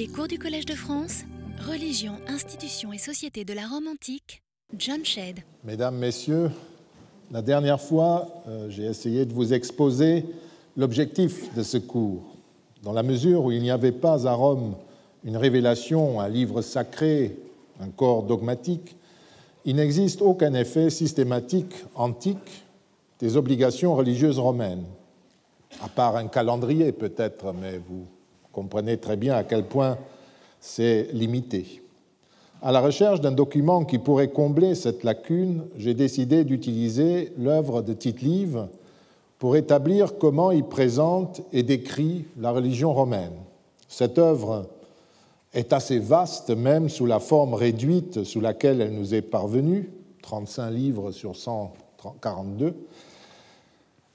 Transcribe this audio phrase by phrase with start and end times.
[0.00, 1.24] Les cours du Collège de France,
[1.68, 4.42] Religion, institutions et société de la Rome antique,
[4.74, 5.40] John Shedd.
[5.62, 6.50] Mesdames, Messieurs,
[7.30, 10.24] la dernière fois, euh, j'ai essayé de vous exposer
[10.74, 12.34] l'objectif de ce cours.
[12.82, 14.74] Dans la mesure où il n'y avait pas à Rome
[15.22, 17.36] une révélation, un livre sacré,
[17.78, 18.96] un corps dogmatique,
[19.66, 22.64] il n'existe aucun effet systématique antique
[23.18, 24.86] des obligations religieuses romaines,
[25.82, 28.06] à part un calendrier peut-être, mais vous
[28.52, 29.98] comprenez très bien à quel point
[30.60, 31.82] c'est limité.
[32.62, 37.94] À la recherche d'un document qui pourrait combler cette lacune, j'ai décidé d'utiliser l'œuvre de
[37.94, 38.66] Tite-Live
[39.38, 43.32] pour établir comment il présente et décrit la religion romaine.
[43.88, 44.66] Cette œuvre
[45.54, 49.90] est assez vaste, même sous la forme réduite sous laquelle elle nous est parvenue,
[50.22, 52.74] 35 livres sur 142,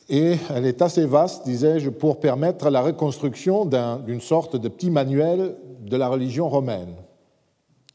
[0.09, 5.55] et elle est assez vaste, disais-je, pour permettre la reconstruction d'une sorte de petit manuel
[5.81, 6.95] de la religion romaine.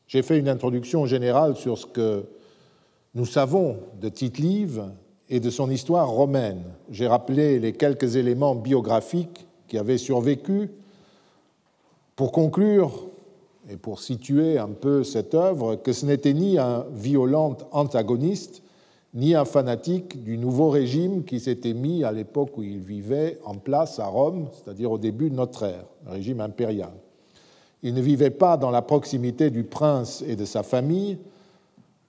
[0.06, 2.24] J'ai fait une introduction générale sur ce que
[3.14, 4.84] nous savons de Tite-Live
[5.28, 6.62] et de son histoire romaine.
[6.90, 10.70] J'ai rappelé les quelques éléments biographiques qui avaient survécu.
[12.16, 13.06] Pour conclure
[13.70, 18.62] et pour situer un peu cette œuvre, que ce n'était ni un violent antagoniste,
[19.12, 23.54] ni un fanatique du nouveau régime qui s'était mis à l'époque où il vivait en
[23.54, 26.92] place à Rome, c'est-à-dire au début de notre ère, le régime impérial.
[27.82, 31.18] Il ne vivait pas dans la proximité du prince et de sa famille,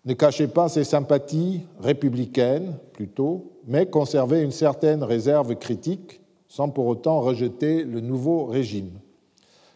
[0.05, 6.87] ne cachait pas ses sympathies républicaines plutôt, mais conservait une certaine réserve critique sans pour
[6.87, 8.91] autant rejeter le nouveau régime.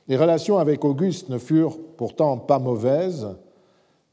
[0.08, 3.36] Les relations avec Auguste ne furent pourtant pas mauvaises,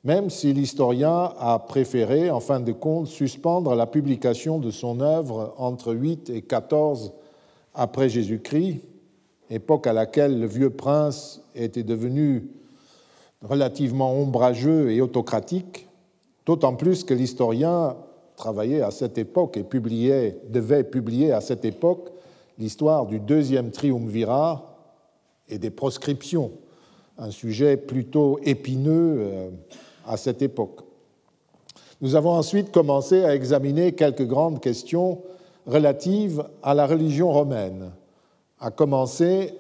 [0.05, 5.55] même si l'historien a préféré, en fin de compte, suspendre la publication de son œuvre
[5.59, 7.13] entre 8 et 14
[7.75, 8.83] après Jésus-Christ,
[9.49, 12.49] époque à laquelle le vieux prince était devenu
[13.43, 15.89] relativement ombrageux et autocratique,
[16.47, 17.97] d'autant plus que l'historien
[18.37, 19.65] travaillait à cette époque et
[20.49, 22.11] devait publier à cette époque
[22.59, 24.77] l'histoire du deuxième triumvirat
[25.49, 26.53] et des proscriptions,
[27.19, 29.51] un sujet plutôt épineux euh,
[30.07, 30.81] à cette époque.
[32.01, 35.23] Nous avons ensuite commencé à examiner quelques grandes questions
[35.67, 37.93] relatives à la religion romaine,
[38.59, 39.55] à commencer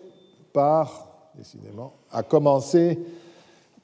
[0.52, 2.98] par, décidément, à commencer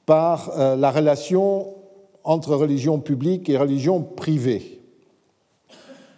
[0.05, 1.73] par euh, la relation
[2.23, 4.81] entre religion publique et religion privée.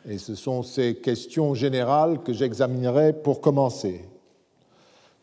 [0.09, 4.01] Et ce sont ces questions générales que j'examinerai pour commencer.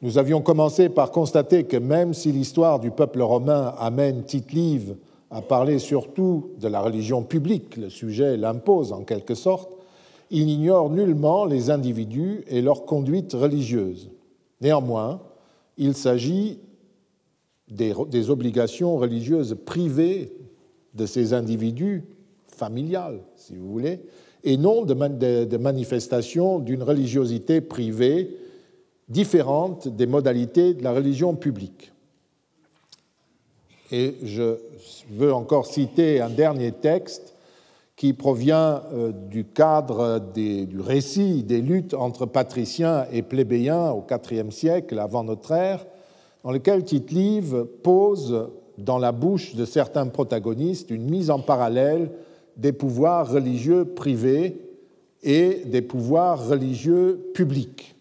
[0.00, 4.94] Nous avions commencé par constater que même si l'histoire du peuple romain amène Tite-Live
[5.30, 9.76] à parler surtout de la religion publique, le sujet l'impose en quelque sorte,
[10.30, 14.10] il n'ignore nullement les individus et leur conduite religieuse.
[14.60, 15.22] Néanmoins,
[15.76, 16.58] il s'agit
[17.70, 20.32] des, obligations religieuses privées
[20.94, 22.04] de ces individus,
[22.46, 24.00] familiales si vous voulez,
[24.44, 28.36] et non de, de manifestations d'une religiosité privée
[29.08, 31.92] différente des modalités de la religion publique.
[33.90, 34.58] Et je
[35.10, 37.34] veux encore citer un dernier texte
[37.96, 44.50] qui provient euh, du cadre du récit des luttes entre patriciens et plébéiens au IVe
[44.50, 45.84] siècle avant notre ère,
[46.44, 52.12] dans lequel Tite-Live pose dans la bouche de certains protagonistes une mise en parallèle
[52.56, 54.60] des pouvoirs religieux privés
[55.22, 57.96] et des pouvoirs religieux publics.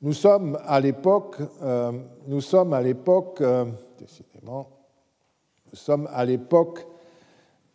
[0.00, 1.92] Nous sommes à l'époque, euh,
[2.26, 3.66] nous sommes à l'époque, euh,
[3.98, 4.79] décidément,
[5.72, 6.86] nous sommes à l'époque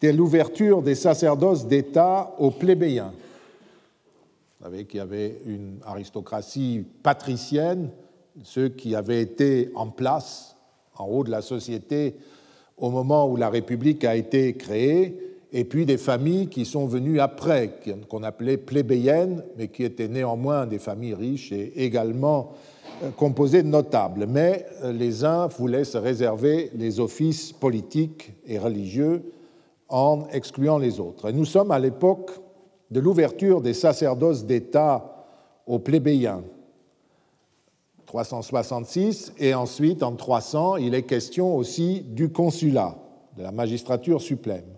[0.01, 3.13] de l'ouverture des sacerdoces d'État aux plébéiens.
[4.59, 7.89] Vous savez qu'il y avait une aristocratie patricienne,
[8.44, 10.55] ceux qui avaient été en place
[10.97, 12.16] en haut de la société
[12.78, 15.17] au moment où la République a été créée,
[15.53, 17.79] et puis des familles qui sont venues après,
[18.09, 22.53] qu'on appelait plébéiennes, mais qui étaient néanmoins des familles riches et également
[23.18, 29.32] composé de notables, mais euh, les uns voulaient se réserver les offices politiques et religieux
[29.90, 31.29] en excluant les autres.
[31.29, 32.32] Et nous sommes à l'époque
[32.91, 35.28] de l'ouverture des sacerdoces d'État
[35.67, 36.43] aux plébéiens,
[38.05, 42.96] 366, et ensuite en 300, il est question aussi du consulat,
[43.35, 44.76] de la magistrature suprême.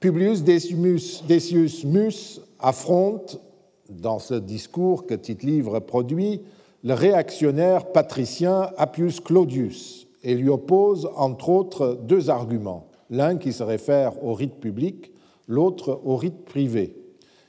[0.00, 3.40] Publius Decius Mus affronte,
[3.88, 6.42] dans ce discours que Tite-Livre produit,
[6.86, 13.64] le réactionnaire patricien Appius Claudius et lui oppose entre autres deux arguments, l'un qui se
[13.64, 15.10] réfère au rite public,
[15.48, 16.94] l'autre au rite privé.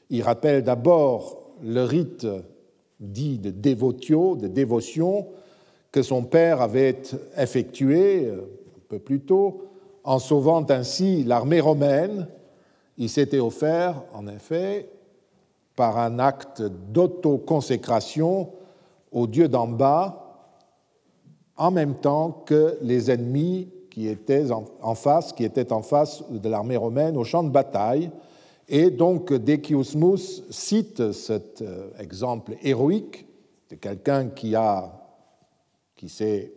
[0.09, 2.25] Il rappelle d'abord le rite
[2.99, 5.27] dit de dévotio, de dévotion,
[5.91, 6.99] que son père avait
[7.37, 9.65] effectué un peu plus tôt
[10.03, 12.27] en sauvant ainsi l'armée romaine.
[12.97, 14.89] Il s'était offert, en effet,
[15.75, 18.49] par un acte d'autoconsécration
[19.11, 20.27] au Dieu d'en bas,
[21.55, 26.49] en même temps que les ennemis qui étaient en face, qui étaient en face de
[26.49, 28.11] l'armée romaine au champ de bataille.
[28.69, 33.25] Et donc Decius cite cet euh, exemple héroïque
[33.69, 34.53] de quelqu'un qui
[35.95, 36.53] qui s'est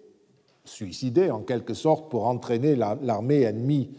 [0.65, 3.91] suicidé en quelque sorte pour entraîner l'armée ennemie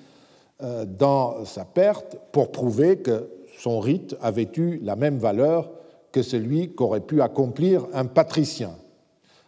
[0.61, 5.71] euh, dans sa perte, pour prouver que son rite avait eu la même valeur
[6.11, 8.71] que celui qu'aurait pu accomplir un patricien.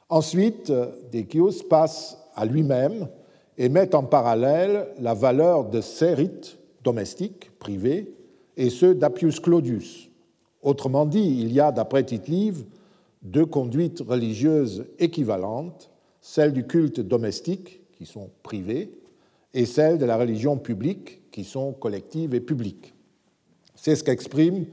[0.09, 0.71] Ensuite,
[1.11, 3.07] Decius passe à lui-même
[3.57, 8.13] et met en parallèle la valeur de ses rites domestiques, privés,
[8.57, 10.09] et ceux d'Appius Claudius.
[10.61, 12.65] Autrement dit, il y a, d'après Tite-Live,
[13.21, 15.89] deux conduites religieuses équivalentes,
[16.21, 18.91] celle du culte domestique, qui sont privées,
[19.53, 22.93] et celle de la religion publique, qui sont collectives et publiques.
[23.75, 24.65] C'est ce qu'exprime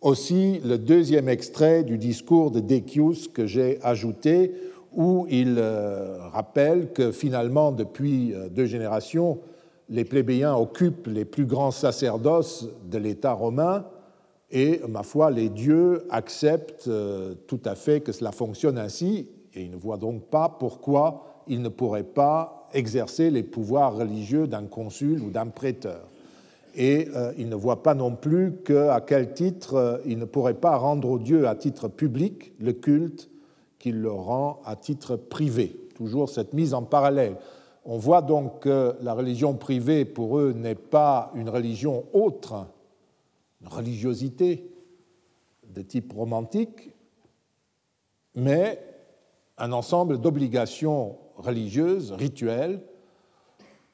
[0.00, 4.54] aussi le deuxième extrait du discours de Decius que j'ai ajouté,
[4.92, 9.38] où il euh, rappelle que finalement, depuis euh, deux générations,
[9.88, 13.84] les plébéiens occupent les plus grands sacerdoces de l'État romain
[14.50, 19.62] et, ma foi, les dieux acceptent euh, tout à fait que cela fonctionne ainsi et
[19.62, 24.64] ils ne voient donc pas pourquoi ils ne pourraient pas exercer les pouvoirs religieux d'un
[24.64, 26.08] consul ou d'un prêteur.
[26.80, 31.10] Et ils ne voient pas non plus qu'à quel titre ils ne pourraient pas rendre
[31.10, 33.28] aux dieux à titre public le culte
[33.80, 35.76] qu'il le rend à titre privé.
[35.96, 37.36] Toujours cette mise en parallèle.
[37.84, 42.66] On voit donc que la religion privée, pour eux, n'est pas une religion autre,
[43.60, 44.70] une religiosité
[45.74, 46.92] de type romantique,
[48.36, 48.80] mais
[49.56, 52.80] un ensemble d'obligations religieuses, rituelles,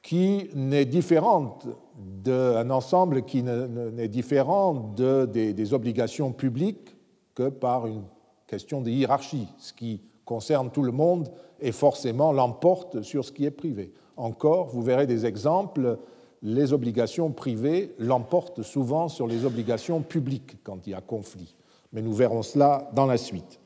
[0.05, 1.67] qui n'est différente
[1.97, 6.95] d'un ensemble qui n'est différent de, des, des obligations publiques
[7.33, 8.03] que par une
[8.45, 9.47] question de hiérarchie.
[9.57, 11.29] Ce qui concerne tout le monde
[11.59, 13.93] et forcément l'emporte sur ce qui est privé.
[14.15, 15.97] Encore, vous verrez des exemples,
[16.43, 21.55] les obligations privées l'emportent souvent sur les obligations publiques quand il y a conflit.
[21.93, 23.59] Mais nous verrons cela dans la suite.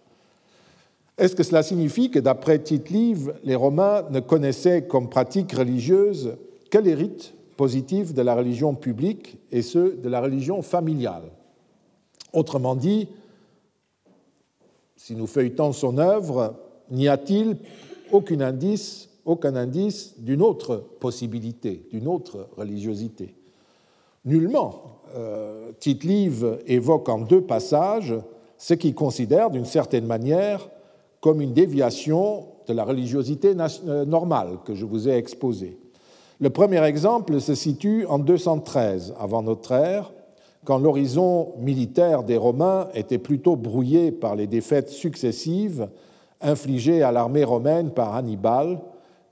[1.19, 6.37] Est-ce que cela signifie que d'après Tite-Live, les Romains ne connaissaient comme pratique religieuse
[6.71, 11.23] que les rites positifs de la religion publique et ceux de la religion familiale?
[12.31, 13.09] Autrement dit,
[14.95, 16.55] si nous feuilletons son œuvre,
[16.89, 17.57] n'y a-t-il
[18.13, 19.09] aucun indice,
[20.19, 23.35] d'une autre possibilité, d'une autre religiosité?
[24.23, 25.01] Nullement.
[25.17, 28.15] Euh, Tite-Live évoque en deux passages
[28.57, 30.69] ce qu'il considère d'une certaine manière
[31.21, 33.53] comme une déviation de la religiosité
[33.87, 35.77] euh, normale que je vous ai exposée.
[36.39, 40.13] Le premier exemple se situe en 213 avant notre ère,
[40.65, 45.89] quand l'horizon militaire des Romains était plutôt brouillé par les défaites successives
[46.41, 48.79] infligées à l'armée romaine par Hannibal,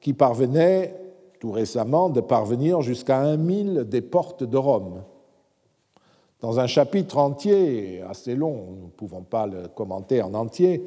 [0.01, 0.95] qui parvenait
[1.39, 5.03] tout récemment de parvenir jusqu'à un mille des portes de Rome.
[6.41, 10.83] Dans un chapitre entier, assez long, nous ne pouvons pas le commenter en entier,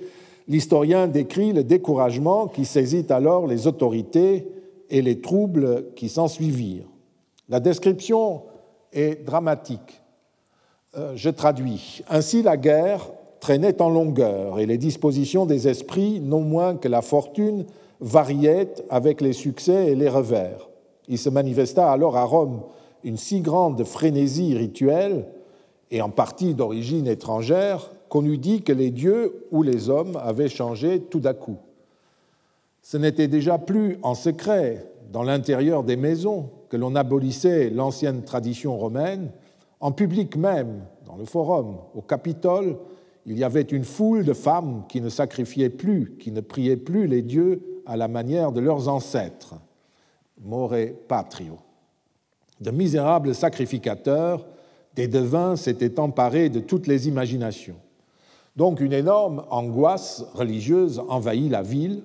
[0.50, 4.48] l'historien décrit le découragement qui saisit alors les autorités
[4.90, 6.88] et les troubles qui s'ensuivirent.
[7.48, 8.42] La description
[8.92, 10.02] est dramatique.
[10.96, 12.02] Euh, je traduis.
[12.10, 17.00] Ainsi la guerre traînait en longueur et les dispositions des esprits, non moins que la
[17.00, 17.64] fortune,
[18.00, 20.68] variaient avec les succès et les revers.
[21.06, 22.62] Il se manifesta alors à Rome
[23.04, 25.26] une si grande frénésie rituelle,
[25.92, 30.48] et en partie d'origine étrangère, qu'on eût dit que les dieux ou les hommes avaient
[30.48, 31.56] changé tout d'un coup.
[32.82, 38.76] Ce n'était déjà plus en secret, dans l'intérieur des maisons, que l'on abolissait l'ancienne tradition
[38.76, 39.30] romaine,
[39.78, 42.76] en public même, dans le forum, au Capitole,
[43.26, 47.06] il y avait une foule de femmes qui ne sacrifiaient plus, qui ne priaient plus
[47.06, 49.54] les dieux à la manière de leurs ancêtres.
[50.42, 50.74] More
[51.06, 51.58] patrio.
[52.60, 54.46] De misérables sacrificateurs,
[54.96, 57.76] des devins s'étaient emparés de toutes les imaginations.
[58.56, 62.02] Donc une énorme angoisse religieuse envahit la ville,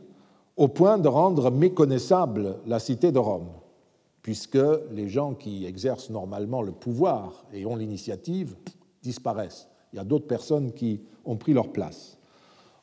[0.58, 3.50] au point de rendre méconnaissable la cité de Rome
[4.25, 4.58] puisque
[4.92, 8.56] les gens qui exercent normalement le pouvoir et ont l'initiative
[9.04, 9.68] disparaissent.
[9.94, 12.18] Il y a d'autres personnes qui ont pris leur place.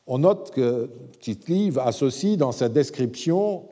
[0.06, 0.88] On note que
[1.18, 3.64] Tite-Live associe dans sa description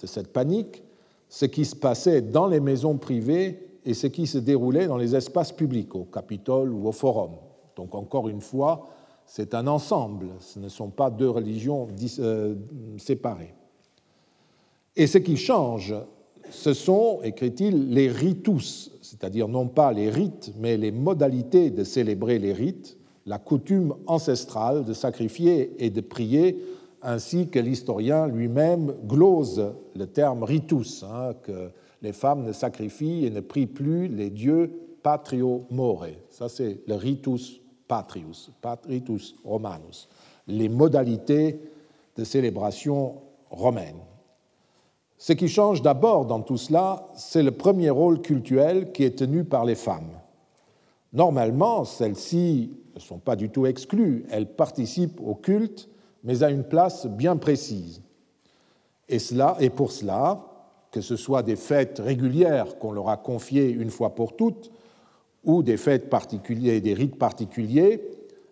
[0.00, 0.84] de cette panique
[1.28, 5.16] ce qui se passait dans les maisons privées et ce qui se déroulait dans les
[5.16, 7.32] espaces publics, au Capitole ou au Forum.
[7.74, 8.86] Donc encore une fois,
[9.28, 11.86] c'est un ensemble, ce ne sont pas deux religions
[12.18, 12.54] euh,
[12.96, 13.54] séparées.
[14.96, 15.94] Et ce qui change,
[16.50, 22.38] ce sont, écrit-il, les ritus, c'est-à-dire non pas les rites, mais les modalités de célébrer
[22.38, 26.64] les rites, la coutume ancestrale de sacrifier et de prier,
[27.02, 31.70] ainsi que l'historien lui-même glose le terme ritus, hein, que
[32.00, 36.06] les femmes ne sacrifient et ne prient plus les dieux patrio more.
[36.30, 40.08] Ça, c'est le ritus patrius, patritus romanus,
[40.46, 41.60] les modalités
[42.16, 43.16] de célébration
[43.50, 43.96] romaine.
[45.16, 49.42] Ce qui change d'abord dans tout cela, c'est le premier rôle cultuel qui est tenu
[49.42, 50.12] par les femmes.
[51.12, 55.88] Normalement, celles-ci ne sont pas du tout exclues, elles participent au culte,
[56.22, 58.02] mais à une place bien précise.
[59.08, 60.44] Et, cela, et pour cela,
[60.90, 64.70] que ce soit des fêtes régulières qu'on leur a confiées une fois pour toutes,
[65.48, 68.02] ou des fêtes particulières, des rites particuliers,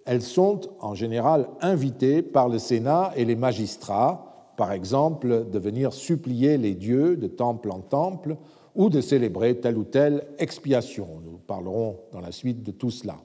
[0.06, 5.92] elles sont en général invitées par le Sénat et les magistrats, par exemple, de venir
[5.92, 8.36] supplier les dieux de temple en temple
[8.74, 11.06] ou de célébrer telle ou telle expiation.
[11.22, 13.16] Nous parlerons dans la suite de tout cela.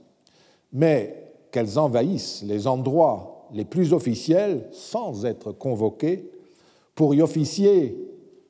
[0.74, 6.30] Mais qu'elles envahissent les endroits les plus officiels sans être convoquées
[6.94, 7.98] pour y officier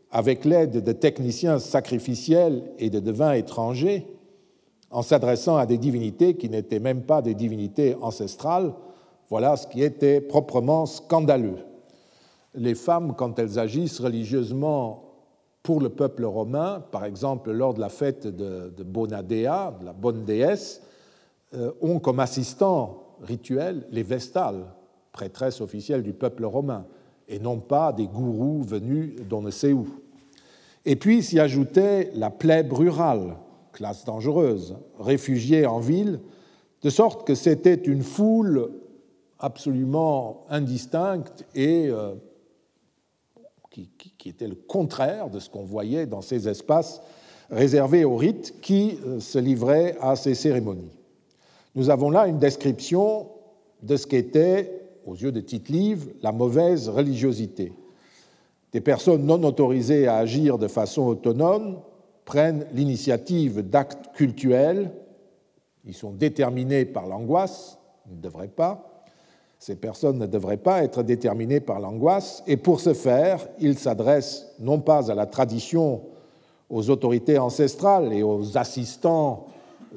[0.09, 4.05] avec l'aide de techniciens sacrificiels et de devins étrangers,
[4.91, 8.73] en s'adressant à des divinités qui n'étaient même pas des divinités ancestrales,
[9.29, 11.59] voilà ce qui était proprement scandaleux.
[12.53, 15.05] Les femmes, quand elles agissent religieusement
[15.63, 20.25] pour le peuple romain, par exemple lors de la fête de, Bonadea, de la bonne
[20.25, 20.81] déesse,
[21.55, 24.65] euh, ont comme assistants rituels les vestales,
[25.13, 26.85] prêtresses officielles du peuple romain,
[27.29, 29.87] et non pas des gourous venus d'on ne sait où.
[30.83, 33.37] Et puis s'y ajoutait la plèbe rurale,
[33.71, 36.19] classe dangereuse, réfugiée en ville,
[36.81, 38.71] de sorte que c'était une foule
[39.39, 42.13] absolument indistincte et euh,
[43.69, 47.01] qui, qui, était le contraire de ce qu'on voyait dans ces espaces
[47.49, 50.97] réservés aux rites qui euh, se livraient à ces cérémonies.
[51.75, 53.29] Nous avons là une description
[53.81, 57.73] de ce qu'était, aux yeux de Tite-Live, la mauvaise religiosité.
[58.71, 61.79] Des personnes non autorisées à agir de façon autonome
[62.31, 64.89] prennent l'initiative d'actes cultuels,
[65.83, 67.77] ils sont déterminés par l'angoisse,
[68.09, 69.03] ils ne devraient pas,
[69.59, 74.47] ces personnes ne devraient pas être déterminées par l'angoisse, et pour ce faire, ils s'adressent
[74.59, 76.03] non pas à la tradition,
[76.69, 79.47] aux autorités ancestrales et aux assistants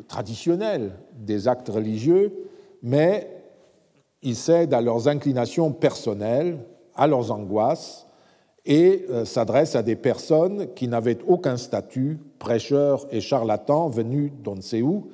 [0.09, 2.51] traditionnels des actes religieux,
[2.83, 3.31] mais
[4.23, 6.59] ils cèdent à leurs inclinations personnelles,
[6.97, 8.04] à leurs angoisses,
[8.67, 14.57] et euh, s'adresse à des personnes qui n'avaient aucun statut, prêcheurs et charlatans venus d'on
[14.57, 15.09] ne sait où,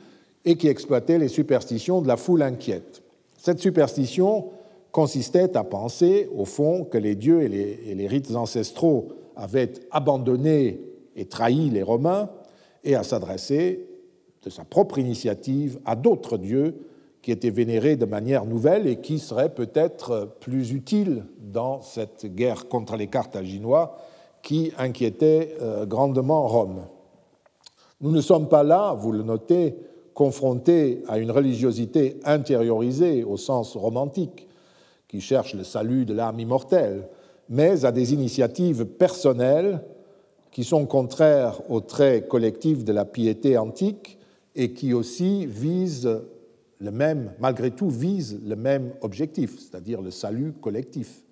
[0.44, 3.02] et qui exploitaient les superstitions de la foule inquiète.
[3.36, 4.46] Cette superstition
[4.92, 9.72] consistait à penser, au fond, que les dieux et les, et les rites ancestraux avaient
[9.90, 10.80] abandonné
[11.16, 12.30] et trahi les Romains,
[12.84, 13.86] et à s'adresser
[14.42, 16.74] de sa propre initiative à d'autres dieux
[17.22, 22.68] qui étaient vénérés de manière nouvelle et qui seraient peut-être plus utiles dans cette guerre
[22.68, 23.96] contre les Carthaginois
[24.42, 26.82] qui inquiétait euh, grandement Rome.
[28.00, 29.76] Nous ne sommes pas là, vous le notez,
[30.14, 34.48] confrontés à une religiosité intériorisée au sens romantique,
[35.08, 37.08] qui cherche le salut de l'âme immortelle,
[37.48, 39.82] mais à des initiatives personnelles
[40.50, 44.18] qui sont contraires aux traits collectifs de la piété antique
[44.54, 46.22] et qui aussi visent
[46.80, 51.22] le même, malgré tout, vise le même objectif, c'est-à-dire le salut collectif.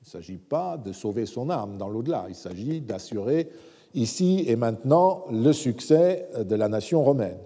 [0.00, 3.48] Il ne s'agit pas de sauver son âme dans l'au-delà, il s'agit d'assurer
[3.94, 7.38] ici et maintenant le succès de la nation romaine.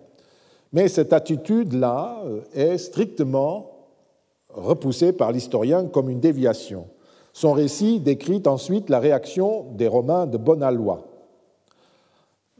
[0.72, 3.70] Mais cette attitude-là euh, est strictement
[4.50, 6.86] repoussée par l'historien comme une déviation.
[7.32, 11.06] Son récit décrit ensuite la réaction des Romains de bonne loi.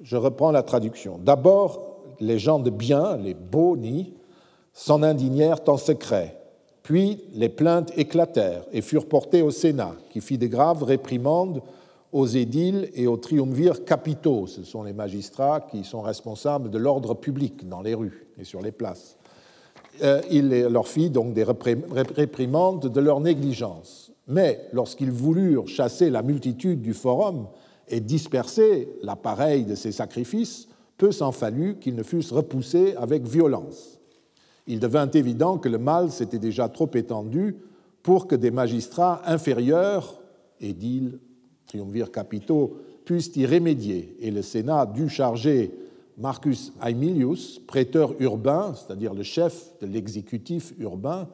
[0.00, 1.18] Je reprends la traduction.
[1.18, 4.14] D'abord, les gens de bien, les boni,
[4.78, 6.36] s'en indignèrent en secret.
[6.84, 11.62] Puis les plaintes éclatèrent et furent portées au Sénat, qui fit de graves réprimandes
[12.12, 14.46] aux édiles et aux triumvirs capitaux.
[14.46, 18.62] Ce sont les magistrats qui sont responsables de l'ordre public dans les rues et sur
[18.62, 19.16] les places.
[20.04, 24.12] Euh, il leur fit donc des réprimandes de leur négligence.
[24.28, 27.48] Mais lorsqu'ils voulurent chasser la multitude du forum
[27.88, 33.97] et disperser l'appareil de ces sacrifices, peu s'en fallut qu'ils ne fussent repoussés avec violence
[34.68, 37.56] il devint évident que le mal s'était déjà trop étendu
[38.02, 40.20] pour que des magistrats inférieurs,
[40.60, 41.18] édiles,
[41.66, 44.14] triumvirs capitaux, puissent y remédier.
[44.20, 45.72] Et le Sénat dut charger
[46.18, 51.28] Marcus Aemilius, prêteur urbain, c'est-à-dire le chef de l'exécutif urbain,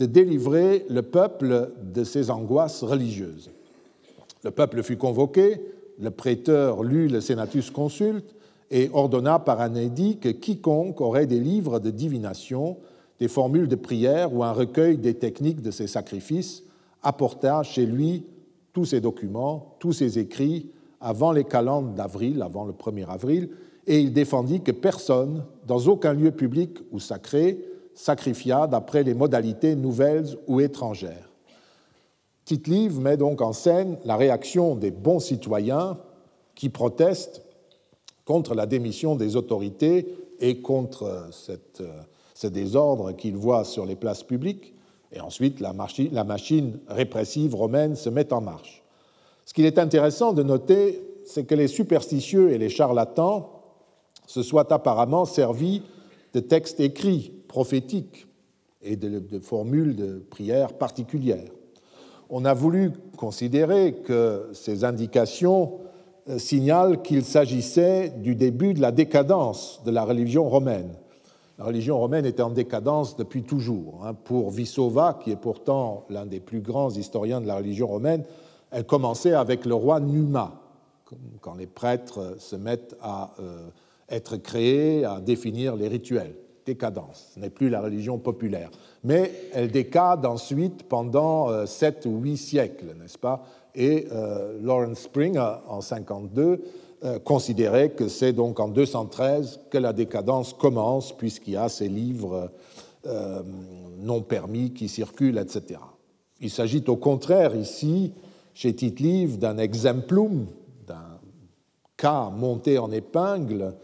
[0.00, 3.50] de délivrer le peuple de ses angoisses religieuses.
[4.42, 5.60] Le peuple fut convoqué,
[6.00, 8.34] le prêteur lut le Senatus Consulte
[8.70, 12.78] et ordonna par un édit que quiconque aurait des livres de divination,
[13.18, 16.64] des formules de prière ou un recueil des techniques de ses sacrifices
[17.02, 18.24] apporta chez lui
[18.72, 23.50] tous ses documents, tous ses écrits avant les calendes d'avril, avant le 1er avril,
[23.86, 27.62] et il défendit que personne, dans aucun lieu public ou sacré,
[27.94, 31.30] sacrifia d'après les modalités nouvelles ou étrangères.
[32.46, 35.98] Tite-Live met donc en scène la réaction des bons citoyens
[36.54, 37.43] qui protestent
[38.24, 41.82] contre la démission des autorités et contre cette,
[42.34, 44.74] ce désordre qu'ils voient sur les places publiques,
[45.12, 48.82] et ensuite la machine répressive romaine se met en marche.
[49.44, 53.50] Ce qu'il est intéressant de noter, c'est que les superstitieux et les charlatans
[54.26, 55.82] se soient apparemment servis
[56.32, 58.26] de textes écrits, prophétiques,
[58.84, 61.50] et de, formules de prière particulières.
[62.28, 65.78] On a voulu considérer que ces indications
[66.28, 70.94] euh, signalent qu'il s'agissait du début de la décadence de la religion romaine.
[71.58, 74.02] La religion romaine était en décadence depuis toujours.
[74.04, 74.14] Hein.
[74.14, 78.24] Pour Vissova, qui est pourtant l'un des plus grands historiens de la religion romaine,
[78.70, 80.60] elle commençait avec le roi Numa,
[81.40, 83.68] quand les prêtres se mettent à euh,
[84.08, 86.34] être créés, à définir les rituels.
[86.66, 88.70] Décadence, ce n'est plus la religion populaire.
[89.04, 93.44] Mais elle décade ensuite pendant euh, sept ou huit siècles, n'est-ce pas?
[93.74, 96.62] Et euh, Lawrence Spring, en 52,
[97.22, 102.50] considérait que c'est donc en 213 que la décadence commence, puisqu'il y a ces livres
[103.98, 105.80] non permis qui circulent, etc.
[106.40, 108.14] Il s'agit au contraire ici
[108.54, 110.46] chez Tite-Live d'un exemplum,
[110.86, 111.18] d'un
[111.96, 113.74] cas monté en épingle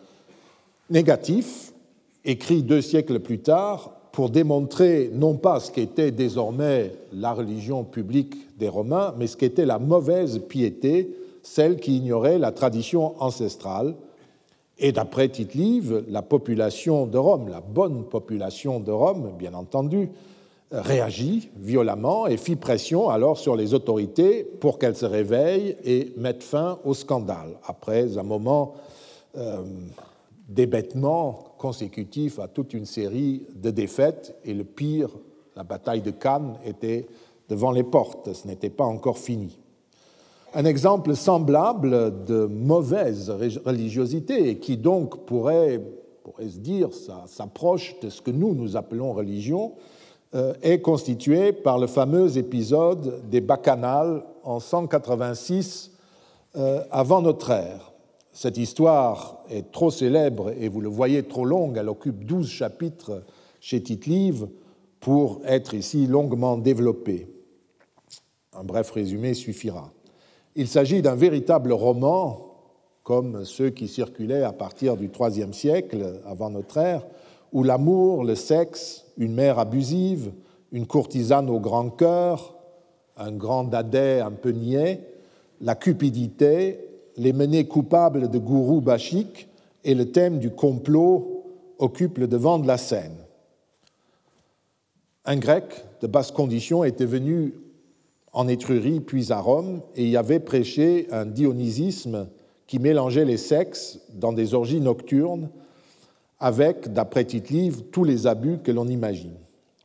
[0.88, 1.72] négatif,
[2.24, 8.54] écrit deux siècles plus tard, pour démontrer non pas ce qu'était désormais la religion publique
[8.58, 13.94] des Romains, mais ce qu'était la mauvaise piété, celle qui ignorait la tradition ancestrale.
[14.78, 20.10] Et d'après Tite-Live, la population de Rome, la bonne population de Rome, bien entendu,
[20.70, 26.42] réagit violemment et fit pression alors sur les autorités pour qu'elles se réveillent et mettent
[26.42, 28.74] fin au scandale, après un moment
[29.38, 29.62] euh,
[30.46, 35.10] d'hébétement consécutif à toute une série de défaites, et le pire,
[35.54, 37.06] la bataille de Cannes, était
[37.50, 39.58] devant les portes, ce n'était pas encore fini.
[40.54, 45.82] Un exemple semblable de mauvaise religiosité, qui donc pourrait,
[46.24, 46.88] pourrait se dire,
[47.26, 49.74] s'approche de ce que nous, nous appelons religion,
[50.34, 55.90] euh, est constitué par le fameux épisode des Bacchanales en 186
[56.56, 57.89] euh, avant notre ère.
[58.32, 63.24] Cette histoire est trop célèbre et vous le voyez trop longue, elle occupe 12 chapitres
[63.60, 64.48] chez Tite-Live
[65.00, 67.28] pour être ici longuement développée.
[68.52, 69.90] Un bref résumé suffira.
[70.54, 72.54] Il s'agit d'un véritable roman,
[73.02, 77.06] comme ceux qui circulaient à partir du IIIe siècle avant notre ère,
[77.52, 80.32] où l'amour, le sexe, une mère abusive,
[80.70, 82.56] une courtisane au grand cœur,
[83.16, 85.00] un grand dadais un peu niais,
[85.60, 86.89] la cupidité,
[87.20, 89.46] les menées coupables de gourous bachiques
[89.84, 91.44] et le thème du complot
[91.78, 93.14] occupent le devant de la scène.
[95.26, 95.64] Un grec
[96.00, 97.52] de basse condition était venu
[98.32, 102.26] en Étrurie puis à Rome et y avait prêché un dionysisme
[102.66, 105.50] qui mélangeait les sexes dans des orgies nocturnes
[106.38, 109.34] avec, d'après Tite-Livre, tous les abus que l'on imagine.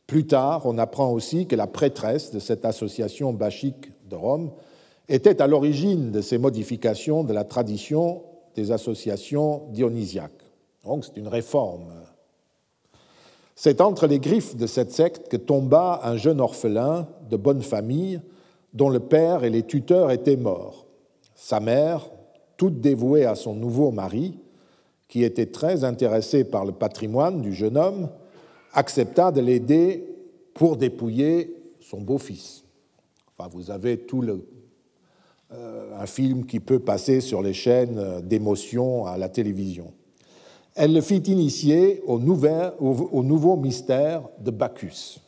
[0.06, 4.52] Plus tard, on apprend aussi que la prêtresse de cette association bachique de Rome
[5.08, 8.22] était à l'origine de ces modifications de la tradition
[8.54, 10.32] des associations dionysiaques.
[10.84, 11.92] Donc c'est une réforme.
[13.54, 18.20] C'est entre les griffes de cette secte que tomba un jeune orphelin de bonne famille
[18.74, 20.86] dont le père et les tuteurs étaient morts.
[21.34, 22.10] Sa mère,
[22.56, 24.38] toute dévouée à son nouveau mari,
[25.08, 28.08] qui était très intéressé par le patrimoine du jeune homme,
[28.72, 30.04] accepta de l'aider
[30.52, 32.64] pour dépouiller son beau-fils.
[33.38, 34.46] Enfin, vous avez tout le,
[35.50, 39.92] un film qui peut passer sur les chaînes d'émotion à la télévision.
[40.74, 45.20] Elle le fit initier au, au nouveau mystère de Bacchus.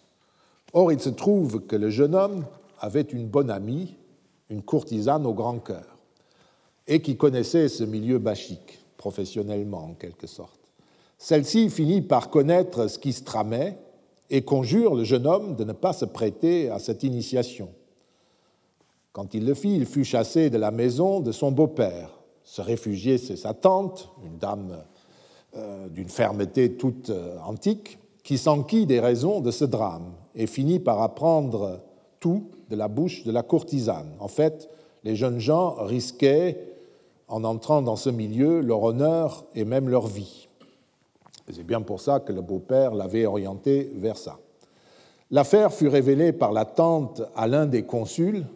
[0.72, 2.44] Or, il se trouve que le jeune homme
[2.81, 3.96] avait une bonne amie,
[4.50, 5.98] une courtisane au grand cœur,
[6.87, 10.61] et qui connaissait ce milieu bachique professionnellement en quelque sorte.
[11.16, 13.78] Celle-ci finit par connaître ce qui se tramait
[14.31, 17.70] et conjure le jeune homme de ne pas se prêter à cette initiation.
[19.18, 22.20] Quand il le fit, il fut chassé de la maison de son beau-père.
[22.44, 24.78] Se réfugier, c'est sa tante, une dame
[25.57, 30.78] euh, d'une fermeté toute euh, antique, qui s'enquit des raisons de ce drame et finit
[30.78, 31.81] par apprendre
[32.20, 34.12] tout de la bouche de la courtisane.
[34.20, 34.70] En fait,
[35.02, 36.76] Les jeunes gens risquaient,
[37.26, 40.46] en entrant dans ce milieu, leur honneur et même leur vie.
[41.52, 44.38] C'est bien pour ça que le beau-père l'avait orienté vers ça.
[45.33, 48.46] L'affaire fut révélée par la tante à l'un des consuls,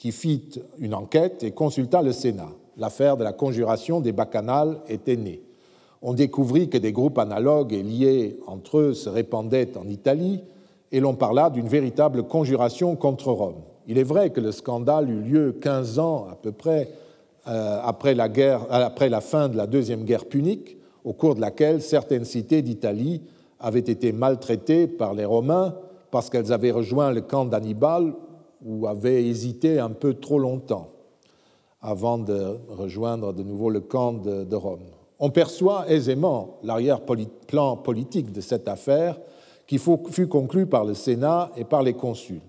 [0.00, 2.48] qui fit une enquête et consulta le Sénat.
[2.78, 5.42] L'affaire de la conjuration des bacchanales était née.
[6.00, 10.40] On découvrit que des groupes analogues et liés entre eux se répandaient en Italie,
[10.90, 13.60] et l'on parla d'une véritable conjuration contre Rome.
[13.86, 16.88] Il est vrai que le scandale eut lieu 15 ans à peu près
[17.46, 21.34] euh, après, la guerre, euh, après la fin de la Deuxième Guerre punique, au cours
[21.34, 23.20] de laquelle certaines cités d'Italie
[23.60, 25.74] avaient été maltraitées par les Romains
[26.10, 28.14] parce qu'elles avaient rejoint le camp d'Hannibal
[28.64, 30.90] ou avaient hésité un peu trop longtemps
[31.82, 34.80] avant de rejoindre de nouveau le camp de, Rome.
[35.18, 39.18] On perçoit aisément l'arrière-plan politique de cette affaire
[39.66, 42.42] qui fut conclu par le Sénat et par les consuls.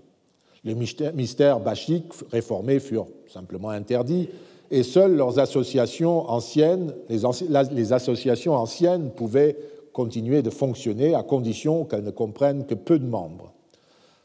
[0.63, 4.29] Les mystères bachiques réformés furent simplement interdits
[4.69, 9.57] et seules leurs associations anciennes, les, associations anciennes pouvaient
[9.91, 13.53] continuer de fonctionner à condition qu'elles ne comprennent que peu de membres.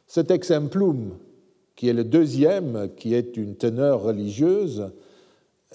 [0.07, 1.19] Cet exemplum,
[1.77, 4.91] qui est le deuxième, qui est une teneur religieuse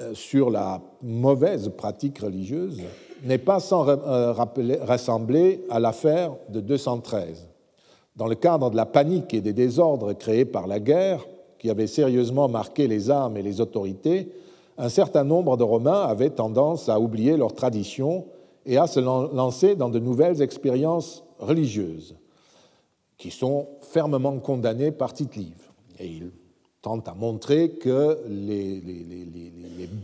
[0.02, 2.82] euh, sur la mauvaise pratique religieuse,
[3.24, 7.48] n'est pas sans euh, rassembler à l'affaire de 213.
[8.16, 11.26] Dans le cadre de la panique et des désordres créés par la guerre,
[11.60, 14.32] qui avaient sérieusement marqué les armes et les autorités,
[14.80, 18.26] un certain nombre de Romains avaient tendance à oublier leurs traditions
[18.66, 22.16] et à se lancer dans de nouvelles expériences religieuses,
[23.18, 25.38] qui sont fermement condamnées par tite
[26.02, 26.32] Et il
[26.82, 28.82] tente à montrer que les,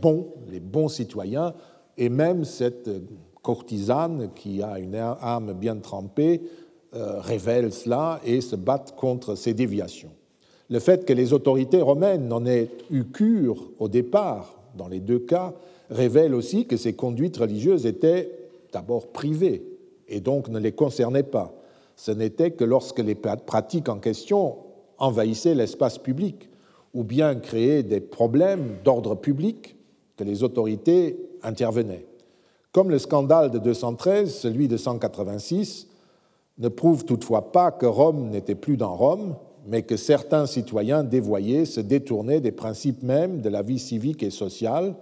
[0.00, 1.54] bons, les bons citoyens
[1.96, 2.88] et même cette
[3.42, 6.40] courtisane qui a une âme bien trempée
[6.94, 10.12] euh, révèlent cela et se battent contre ces déviations.
[10.70, 15.18] Le fait que les autorités romaines n'en aient eu cure au départ, dans les deux
[15.18, 15.54] cas,
[15.90, 18.30] révèle aussi que ces conduites religieuses étaient
[18.72, 19.62] d'abord privées
[20.08, 21.54] et donc ne les concernaient pas.
[21.96, 24.56] Ce n'était que lorsque les pratiques en question
[24.98, 26.48] envahissaient l'espace public
[26.94, 29.76] ou bien créaient des problèmes d'ordre public
[30.16, 32.06] que les autorités intervenaient.
[32.72, 35.88] Comme le scandale de 213, celui de 186
[36.58, 41.64] ne prouve toutefois pas que Rome n'était plus dans Rome, mais que certains citoyens dévoyés
[41.64, 44.94] se détournaient des principes mêmes de la vie civique et sociale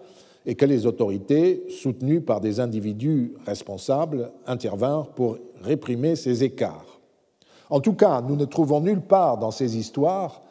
[0.45, 6.96] et que les autorités, soutenues par des individus responsables, intervinrent pour réprimer ces écarts.
[7.71, 10.43] En tout cas, nous ne trouvons nulle part dans ces histoires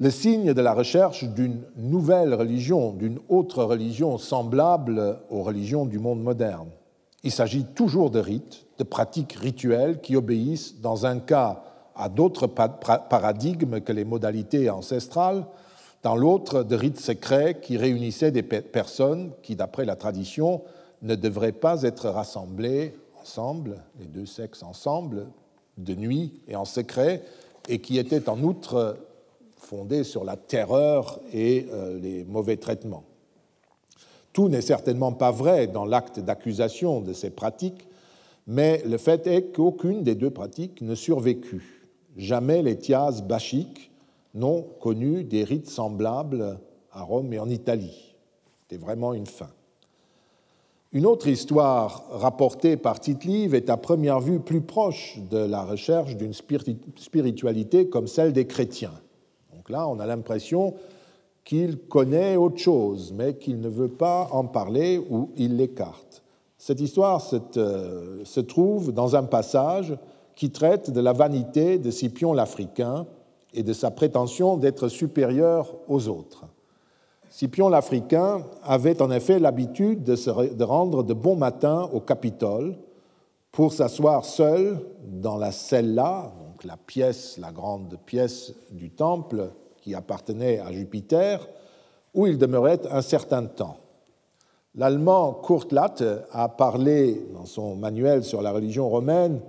[0.00, 5.98] le signe de la recherche d'une nouvelle religion, d'une autre religion semblable aux religions du
[5.98, 6.68] monde moderne.
[7.24, 11.64] Il s'agit toujours de rites, de pratiques rituelles qui obéissent, dans un cas,
[11.96, 15.44] à d'autres paradigmes que les modalités ancestrales,
[16.04, 20.62] dans l'autre, de rites secrets qui réunissaient des personnes qui, d'après la tradition,
[21.02, 25.26] ne devraient pas être rassemblées ensemble, les deux sexes ensemble,
[25.78, 27.22] de nuit et en secret,
[27.68, 28.96] et qui étaient en outre
[29.56, 33.04] fondée sur la terreur et euh, les mauvais traitements.
[34.32, 37.88] Tout n'est certainement pas vrai dans l'acte d'accusation de ces pratiques,
[38.46, 41.90] mais le fait est qu'aucune des deux pratiques ne survécut.
[42.16, 43.90] Jamais les thias bachiques
[44.34, 46.58] n'ont connu des rites semblables
[46.92, 48.14] à Rome et en Italie.
[48.62, 49.50] C'était vraiment une fin.
[50.92, 56.16] Une autre histoire rapportée par tite est à première vue plus proche de la recherche
[56.16, 58.94] d'une spiritualité comme celle des chrétiens
[59.70, 60.74] là, on a l'impression
[61.44, 66.22] qu'il connaît autre chose, mais qu'il ne veut pas en parler ou il l'écarte.
[66.58, 69.96] Cette histoire euh, se trouve dans un passage
[70.34, 73.06] qui traite de la vanité de Scipion l'Africain
[73.54, 76.44] et de sa prétention d'être supérieur aux autres.
[77.38, 82.74] Scipion l'Africain avait en effet l'habitude de se rendre de bon matin au Capitole
[83.52, 86.32] pour s'asseoir seul dans la cella,
[86.64, 91.48] la pièce, la grande pièce du temple qui appartenait à Jupiter,
[92.12, 93.76] où il demeurait un certain temps.
[94.74, 99.40] L'allemand Kurt Latte a parlé dans son manuel sur la religion romaine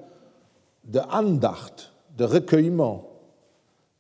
[0.84, 3.09] de Andacht, de recueillement,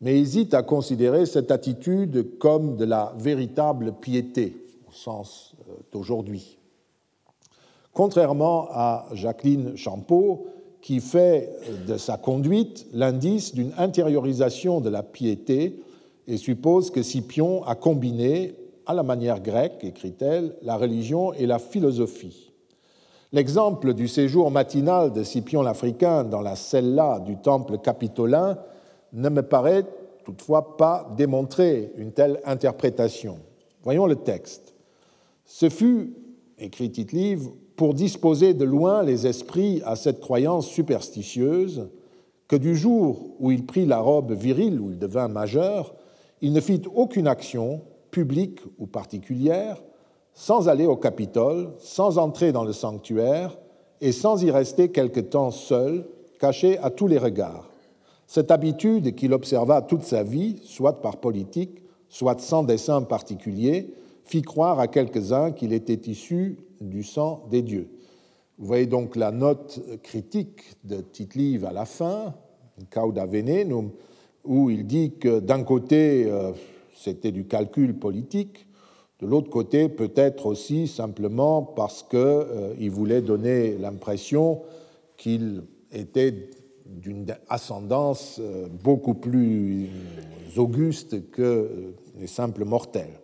[0.01, 4.55] mais hésite à considérer cette attitude comme de la véritable piété,
[4.87, 6.57] au sens euh, d'aujourd'hui.
[7.93, 10.47] Contrairement à Jacqueline Champeau,
[10.81, 11.49] qui fait
[11.87, 15.83] de sa conduite l'indice d'une intériorisation de la piété
[16.27, 21.59] et suppose que Scipion a combiné, à la manière grecque, écrit-elle, la religion et la
[21.59, 22.51] philosophie.
[23.31, 28.57] L'exemple du séjour matinal de Scipion l'Africain dans la cella du temple capitolin
[29.13, 29.85] ne me paraît
[30.23, 33.39] toutefois pas démontré une telle interprétation.
[33.83, 34.73] Voyons le texte.
[35.45, 36.13] Ce fut,
[36.57, 41.89] écrit Tite-Livre, pour disposer de loin les esprits à cette croyance superstitieuse
[42.47, 45.95] que du jour où il prit la robe virile, où il devint majeur,
[46.41, 49.81] il ne fit aucune action, publique ou particulière,
[50.33, 53.57] sans aller au Capitole, sans entrer dans le sanctuaire
[54.01, 56.05] et sans y rester quelque temps seul,
[56.39, 57.69] caché à tous les regards.
[58.29, 63.91] Cette habitude qu'il observa toute sa vie, soit par politique, soit sans dessein particulier,
[64.23, 67.89] fit croire à quelques-uns qu'il était issu du sang des dieux.
[68.59, 72.35] Vous voyez donc la note critique de Tite-Live à la fin,
[72.91, 73.89] Cauda Venenum,
[74.45, 76.51] où il dit que d'un côté, euh,
[76.95, 78.67] c'était du calcul politique,
[79.21, 84.61] de l'autre côté, peut-être aussi simplement parce qu'il euh, voulait donner l'impression
[85.17, 86.51] qu'il était
[86.89, 89.89] d'une ascendance euh, beaucoup plus
[90.57, 93.19] auguste que les simples mortels,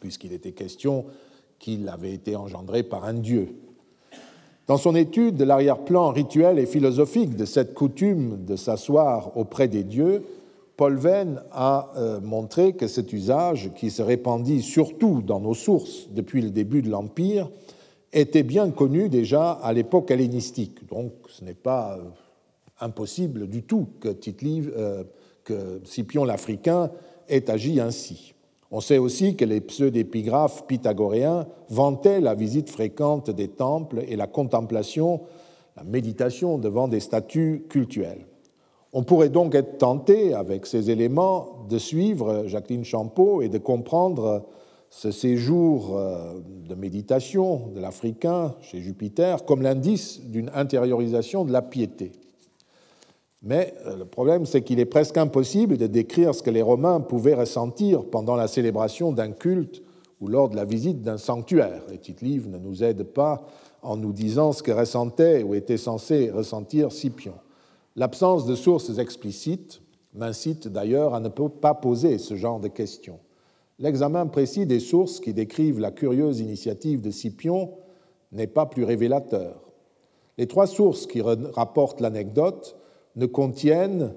[0.00, 1.06] puisqu'il était question
[1.58, 3.48] qu'il avait été engendré par un dieu.
[4.66, 9.84] Dans son étude de l'arrière-plan rituel et philosophique de cette coutume de s'asseoir auprès des
[9.84, 10.24] dieux,
[10.76, 16.08] Paul Venn a euh, montré que cet usage, qui se répandit surtout dans nos sources
[16.10, 17.48] depuis le début de l'Empire,
[18.12, 20.86] était bien connu déjà à l'époque hellénistique.
[20.88, 22.02] Donc ce n'est pas euh,
[22.80, 25.04] impossible du tout que, euh,
[25.44, 26.90] que Scipion l'Africain
[27.28, 28.34] ait agi ainsi.
[28.70, 34.26] On sait aussi que les pseudépigraphes pythagoréens vantaient la visite fréquente des temples et la
[34.26, 35.22] contemplation,
[35.76, 38.26] la méditation devant des statues cultuelles.
[38.92, 44.46] On pourrait donc être tenté, avec ces éléments, de suivre Jacqueline Champeau et de comprendre
[44.90, 51.62] ce séjour euh, de méditation de l'Africain chez Jupiter comme l'indice d'une intériorisation de la
[51.62, 52.12] piété.
[53.46, 57.00] Mais euh, le problème, c'est qu'il est presque impossible de décrire ce que les Romains
[57.00, 59.84] pouvaient ressentir pendant la célébration d'un culte
[60.20, 61.84] ou lors de la visite d'un sanctuaire.
[61.92, 63.46] Et Tite-Livre ne nous aide pas
[63.82, 67.34] en nous disant ce que ressentait ou était censé ressentir Scipion.
[67.94, 69.80] L'absence de sources explicites
[70.12, 73.20] m'incite d'ailleurs à ne pas poser ce genre de questions.
[73.78, 77.74] L'examen précis des sources qui décrivent la curieuse initiative de Scipion
[78.32, 79.62] n'est pas plus révélateur.
[80.36, 82.76] Les trois sources qui rapportent l'anecdote
[83.16, 84.12] ne contiennent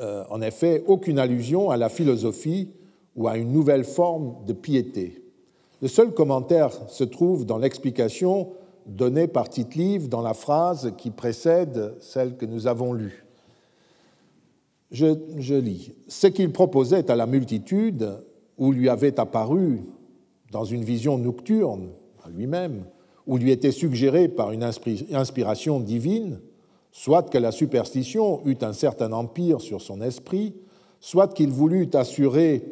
[0.00, 2.70] euh, en effet aucune allusion à la philosophie
[3.14, 5.22] ou à une nouvelle forme de piété.
[5.82, 8.52] Le seul commentaire se trouve dans l'explication
[8.86, 13.24] donnée par Tite-Live dans la phrase qui précède celle que nous avons lue.
[14.90, 15.92] Je lis.
[16.08, 18.22] Ce qu'il proposait à la multitude,
[18.56, 19.80] ou lui avait apparu
[20.52, 21.88] dans une vision nocturne
[22.24, 22.84] à lui-même,
[23.26, 26.38] ou lui était suggéré par une inspiration divine,
[26.96, 30.54] soit que la superstition eut un certain empire sur son esprit,
[30.98, 32.64] soit qu'il voulut assurer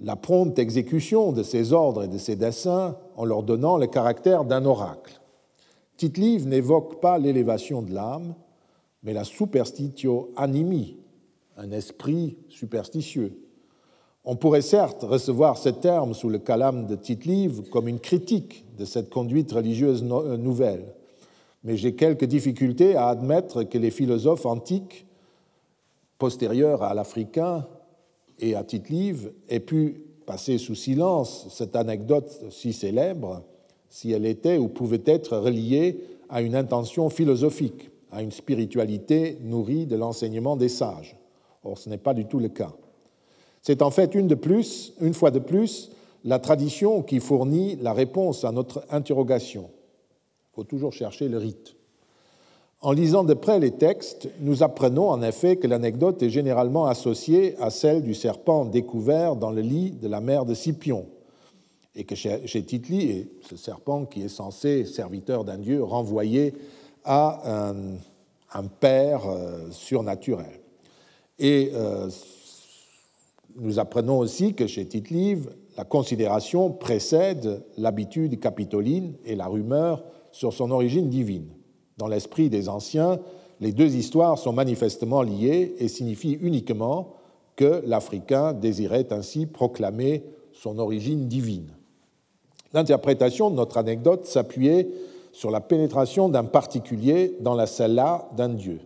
[0.00, 4.44] la prompte exécution de ses ordres et de ses desseins en leur donnant le caractère
[4.44, 5.20] d'un oracle.
[5.98, 8.34] Tite-Live n'évoque pas l'élévation de l'âme,
[9.04, 10.96] mais la superstitio animi,
[11.56, 13.38] un esprit superstitieux.
[14.24, 18.84] On pourrait certes recevoir ce terme sous le calame de Tite-Live comme une critique de
[18.84, 20.92] cette conduite religieuse euh, nouvelle,
[21.64, 25.06] mais j'ai quelques difficultés à admettre que les philosophes antiques,
[26.18, 27.66] postérieurs à l'Africain
[28.38, 33.42] et à Tite-Live, aient pu passer sous silence cette anecdote si célèbre
[33.94, 39.86] si elle était ou pouvait être reliée à une intention philosophique, à une spiritualité nourrie
[39.86, 41.16] de l'enseignement des sages.
[41.62, 42.72] Or, ce n'est pas du tout le cas.
[43.62, 45.92] C'est en fait une, de plus, une fois de plus
[46.24, 49.70] la tradition qui fournit la réponse à notre interrogation.
[50.54, 51.74] Il faut toujours chercher le rite.
[52.80, 57.56] En lisant de près les textes, nous apprenons en effet que l'anecdote est généralement associée
[57.58, 61.06] à celle du serpent découvert dans le lit de la mère de Scipion,
[61.96, 66.54] et que chez Titli, ce serpent qui est censé, serviteur d'un dieu, renvoyer
[67.04, 67.72] à
[68.52, 70.60] un, père euh, surnaturel.
[71.40, 72.08] Et euh,
[73.56, 80.52] nous apprenons aussi que chez Tite-Live, la considération précède l'habitude capitoline et la rumeur sur
[80.52, 81.46] son origine divine.
[81.96, 83.20] Dans l'esprit des anciens,
[83.60, 87.14] les deux histoires sont manifestement liées et signifient uniquement
[87.54, 91.70] que l'Africain désirait ainsi proclamer son origine divine.
[92.72, 94.88] L'interprétation de notre anecdote s'appuyait
[95.30, 98.80] sur la pénétration d'un particulier dans la cella d'un dieu.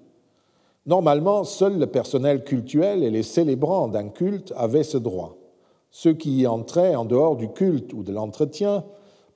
[0.84, 5.38] Normalement, seul le personnel cultuel et les célébrants d'un culte avaient ce droit.
[5.90, 8.84] Ceux qui y entraient en dehors du culte ou de l'entretien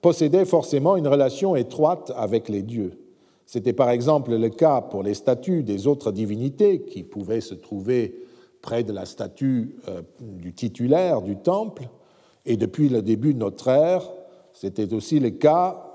[0.02, 2.98] possédaient forcément une relation étroite avec les dieux.
[3.46, 8.20] C'était par exemple le cas pour les statues des autres divinités qui pouvaient se trouver
[8.60, 11.88] près de la statue euh, du titulaire du temple,
[12.44, 14.02] et depuis le début de notre ère,
[14.52, 15.92] c'était aussi le cas,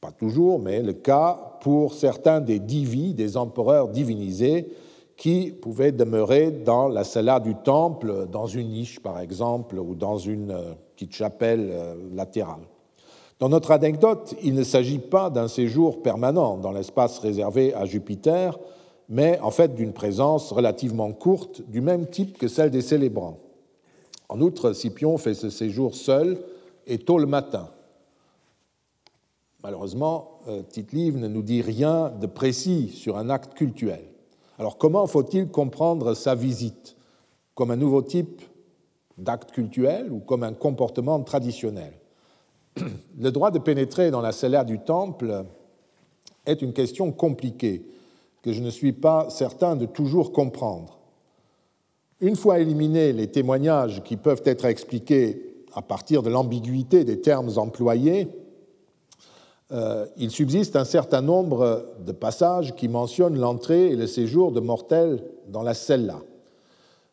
[0.00, 4.68] pas toujours, mais le cas pour certains des divis, des empereurs divinisés,
[5.16, 10.16] qui pouvaient demeurer dans la cella du temple, dans une niche par exemple, ou dans
[10.16, 12.69] une euh, petite chapelle euh, latérale.
[13.40, 18.58] Dans notre anecdote, il ne s'agit pas d'un séjour permanent dans l'espace réservé à Jupiter,
[19.08, 23.38] mais en fait d'une présence relativement courte, du même type que celle des célébrants.
[24.28, 26.38] En outre, Scipion fait ce séjour seul
[26.86, 27.70] et tôt le matin.
[29.62, 34.04] Malheureusement, euh, Tite-Livre ne nous dit rien de précis sur un acte cultuel.
[34.58, 36.94] Alors comment faut-il comprendre sa visite?
[37.54, 38.42] Comme un nouveau type
[39.16, 41.99] d'acte cultuel ou comme un comportement traditionnel?
[43.18, 45.44] Le droit de pénétrer dans la cellaire du temple
[46.46, 47.84] est une question compliquée
[48.42, 50.98] que je ne suis pas certain de toujours comprendre.
[52.20, 57.50] Une fois éliminés les témoignages qui peuvent être expliqués à partir de l'ambiguïté des termes
[57.56, 58.28] employés,
[59.72, 64.60] euh, il subsiste un certain nombre de passages qui mentionnent l'entrée et le séjour de
[64.60, 66.20] mortels dans la cella.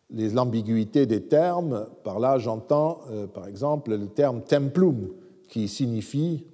[0.09, 5.09] L'ambiguïté des termes, par là j'entends euh, par exemple le terme templum,
[5.47, 6.45] qui signifie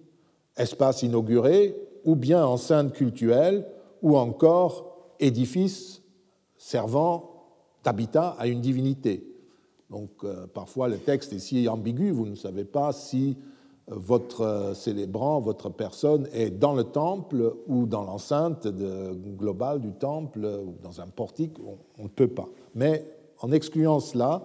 [0.57, 1.75] espace inauguré,
[2.05, 3.65] ou bien enceinte cultuelle,
[4.01, 6.01] ou encore édifice
[6.57, 7.29] servant
[7.83, 9.27] d'habitat à une divinité.
[9.89, 13.37] Donc euh, parfois le texte est si ambigu, vous ne savez pas si
[13.87, 18.67] votre célébrant, votre personne est dans le temple ou dans l'enceinte
[19.37, 21.57] globale du temple ou dans un portique,
[21.99, 22.47] on, ne peut pas.
[22.75, 23.05] Mais
[23.39, 24.43] en excluant cela,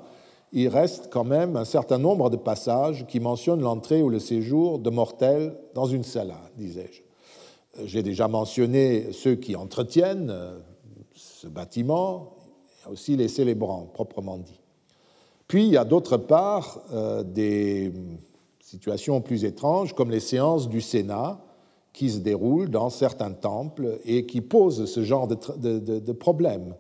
[0.53, 4.79] il reste quand même un certain nombre de passages qui mentionnent l'entrée ou le séjour
[4.79, 7.03] de mortels dans une salle, disais-je.
[7.85, 10.35] J'ai déjà mentionné ceux qui entretiennent
[11.15, 12.33] ce bâtiment,
[12.91, 14.61] aussi les célébrants, proprement dit.
[15.47, 17.93] Puis il y a d'autre part euh, des
[18.69, 21.41] Situation plus étrange, comme les séances du Sénat
[21.95, 26.75] qui se déroulent dans certains temples et qui posent ce genre de, de, problème,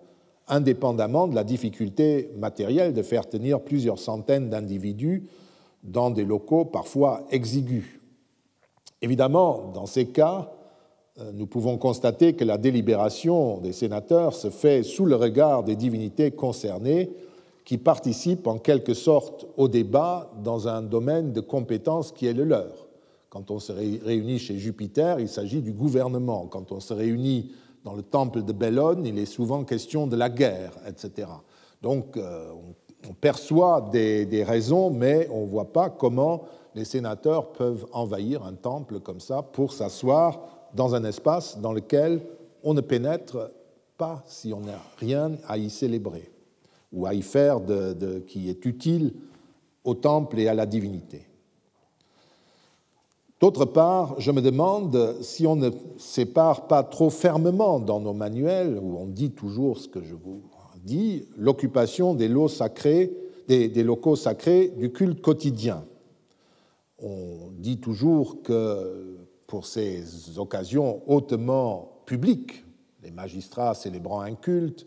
[0.49, 5.25] indépendamment de la difficulté matérielle de faire tenir plusieurs centaines d'individus
[5.83, 8.01] dans des locaux parfois exigus.
[9.01, 10.51] Évidemment, dans ces cas,
[11.21, 15.77] euh, nous pouvons constater que la délibération des sénateurs se fait sous le regard des
[15.77, 17.11] divinités concernées
[17.65, 22.45] qui participent en quelque sorte au débat dans un domaine de compétence qui est le
[22.45, 22.89] leur.
[23.29, 26.47] Quand on se réunit chez Jupiter, il s'agit du gouvernement.
[26.47, 27.51] Quand on se réunit
[27.89, 31.27] dans le temple de Bellone, il est souvent question de la guerre, etc.
[31.81, 32.53] Donc euh,
[33.09, 36.43] on perçoit des, raisons, mais on ne voit pas comment
[36.75, 40.41] les sénateurs peuvent envahir un temple comme ça pour s'asseoir
[40.75, 42.21] dans un espace dans lequel
[42.63, 43.53] on ne pénètre
[43.97, 46.31] pas si on n'a rien à y célébrer
[46.93, 49.15] ou à y faire de, qui est utile
[49.83, 51.27] au temple et à la divinité.
[53.41, 58.79] D'autre part, je me demande si on ne sépare pas trop fermement dans nos manuels,
[58.83, 60.43] où on dit toujours ce que je vous
[60.89, 65.85] dis, l'occupation des, locaux sacrés du culte quotidien.
[67.01, 72.65] On dit toujours que pour ces occasions hautement publiques,
[73.03, 74.87] les magistrats célébrant un culte,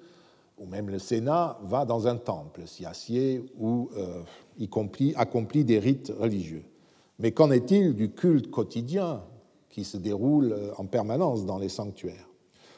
[0.58, 4.22] ou même le Sénat, va dans un temple, s'y assied ou euh,
[5.16, 6.64] accomplit des rites religieux.
[7.22, 9.22] Mais qu'en est-il du culte quotidien
[9.70, 12.28] qui se déroule euh, en permanence dans les sanctuaires?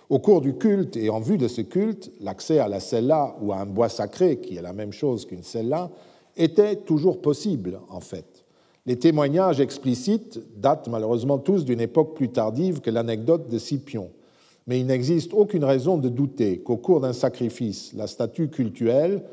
[0.09, 3.51] Au cours du culte et en vue de ce culte, l'accès à la cella ou
[3.53, 5.89] à un bois sacré, qui est la même chose qu'une cella,
[6.37, 8.45] était toujours possible en fait.
[8.85, 14.11] Les témoignages explicites datent malheureusement tous d'une époque plus tardive que l'anecdote de Scipion
[14.67, 19.23] mais il n'existe aucune raison de douter qu'au cours d'un sacrifice, la statue cultuelle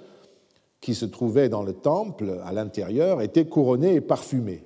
[0.80, 4.64] qui se trouvait dans le temple à l'intérieur était couronnée et parfumée.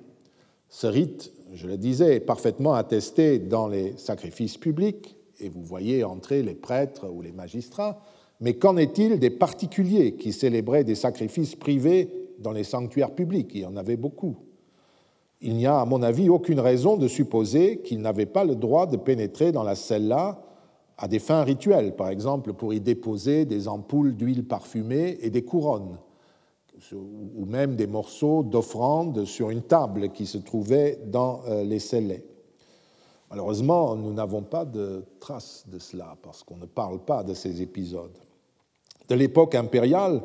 [0.77, 6.03] Ce rite, je le disais, est parfaitement attesté dans les sacrifices publics, et vous voyez
[6.03, 8.01] entrer les prêtres ou les magistrats,
[8.41, 13.51] mais qu'en est-il des particuliers qui célébraient des sacrifices privés dans les sanctuaires publics?
[13.53, 14.35] Il y en avait beaucoup.
[15.39, 18.85] Il n'y a, à mon avis, aucune raison de supposer qu'ils n'avaient pas le droit
[18.85, 20.43] de pénétrer dans la celle-là
[20.97, 25.45] à des fins rituelles, par exemple pour y déposer des ampoules d'huile parfumée et des
[25.45, 25.99] couronnes,
[26.93, 32.25] ou même des morceaux d'offrande sur une table qui se trouvait dans euh, les scellés.
[33.29, 37.61] Malheureusement, nous n'avons pas de traces de cela, parce qu'on ne parle pas de ces
[37.61, 38.17] épisodes.
[39.09, 40.21] De l'époque impériale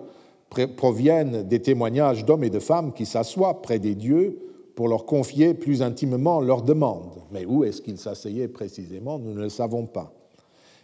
[0.77, 4.39] proviennent des témoignages d'hommes et de femmes qui s'assoient près des dieux
[4.75, 7.23] pour leur confier plus intimement leurs demandes.
[7.31, 10.13] Mais où est-ce qu'ils s'asseyaient précisément Nous ne le savons pas.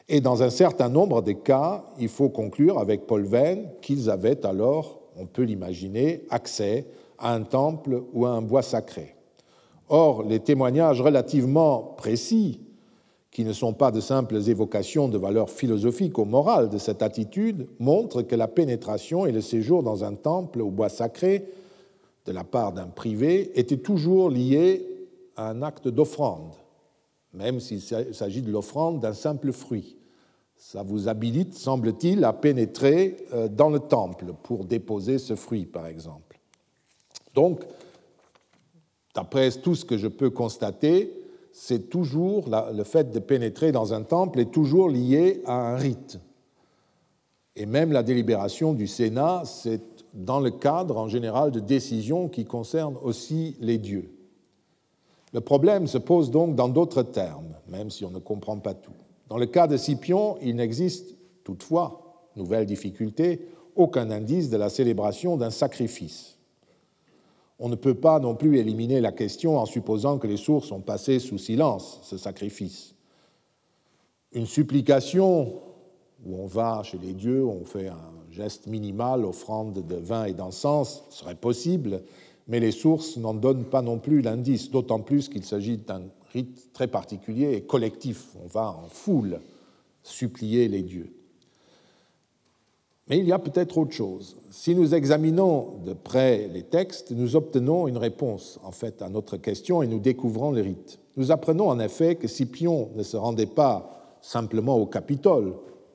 [0.09, 4.47] Et dans un certain nombre de cas, il faut conclure avec Paul Venn qu'ils avaient
[4.47, 6.87] alors, on peut l'imaginer, accès
[7.19, 9.15] à un temple ou à un bois sacré.
[9.89, 12.61] Or, les témoignages relativement précis,
[13.31, 17.67] qui ne sont pas de simples évocations de valeurs philosophiques ou morales de cette attitude,
[17.79, 21.47] montrent que la pénétration et le séjour dans un temple ou bois sacré
[22.25, 24.87] de la part d'un privé étaient toujours liés
[25.37, 26.55] à un acte d'offrande,
[27.33, 29.96] même s'il s'agit de l'offrande d'un simple fruit.
[30.57, 35.87] Ça vous habilite, semble-t-il, à pénétrer euh, dans le temple pour déposer ce fruit, par
[35.87, 36.39] exemple.
[37.35, 37.65] Donc,
[39.15, 41.13] d'après tout ce que je peux constater,
[41.53, 46.19] c'est toujours le fait de pénétrer dans un temple est toujours lié à un rite.
[47.57, 49.81] Et même la délibération du Sénat, c'est
[50.13, 54.11] dans le cadre en général de décisions qui concernent aussi les dieux.
[55.33, 58.93] Le problème se pose donc dans d'autres termes, même si on ne comprend pas tout.
[59.29, 65.37] Dans le cas de Scipion, il n'existe toutefois, nouvelle difficulté, aucun indice de la célébration
[65.37, 66.39] d'un sacrifice.
[67.59, 70.81] On ne peut pas non plus éliminer la question en supposant que les sources ont
[70.81, 72.95] passé sous silence ce sacrifice.
[74.33, 75.55] Une supplication
[76.25, 80.35] où on va chez les dieux, on fait un geste minimal, offrande de vin et
[80.35, 82.03] d'encens, serait possible,
[82.47, 86.03] mais les sources n'en donnent pas non plus l'indice, d'autant plus qu'il s'agit d'un
[86.37, 88.29] rite très particulier et collectif.
[88.45, 89.41] On va en foule
[90.03, 91.11] supplier les dieux.
[93.09, 94.37] Mais il y a peut-être autre chose.
[94.51, 99.37] Si nous examinons de près les textes, nous obtenons une réponse en fait à notre
[99.37, 100.99] question et nous découvrons les rites.
[101.17, 105.55] Nous apprenons en effet que Scipion ne se rendait pas simplement au Capitole,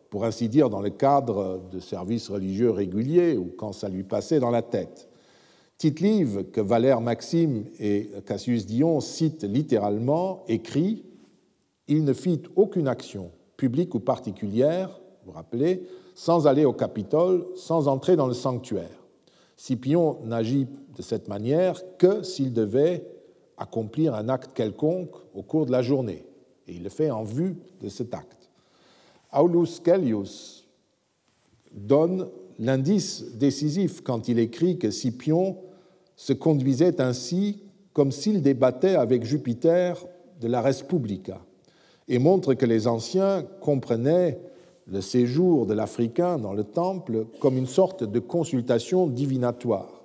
[0.09, 4.39] pour ainsi dire dans le cadre de services religieux réguliers ou quand ça lui passait
[4.39, 5.10] dans la tête.
[5.81, 11.03] Tite-Live, que Valère Maxime et Cassius Dion citent littéralement, écrit
[11.87, 14.89] Il ne fit aucune action, publique ou particulière,
[15.25, 19.07] vous vous rappelez, sans aller au Capitole, sans entrer dans le sanctuaire.
[19.57, 23.03] Scipion n'agit de cette manière que s'il devait
[23.57, 26.27] accomplir un acte quelconque au cours de la journée,
[26.67, 28.51] et il le fait en vue de cet acte.
[29.33, 30.67] Aulus Gellius
[31.71, 32.29] donne
[32.59, 35.57] l'indice décisif quand il écrit que Scipion
[36.21, 37.63] se conduisait ainsi
[37.93, 40.05] comme s'il débattait avec Jupiter
[40.39, 41.41] de la res publica,
[42.07, 44.39] et montre que les anciens comprenaient
[44.85, 50.03] le séjour de l'Africain dans le temple comme une sorte de consultation divinatoire.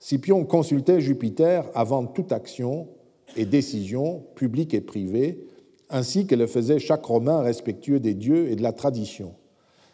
[0.00, 2.88] Scipion consultait Jupiter avant toute action
[3.36, 5.46] et décision, publique et privée,
[5.88, 9.34] ainsi que le faisait chaque Romain respectueux des dieux et de la tradition.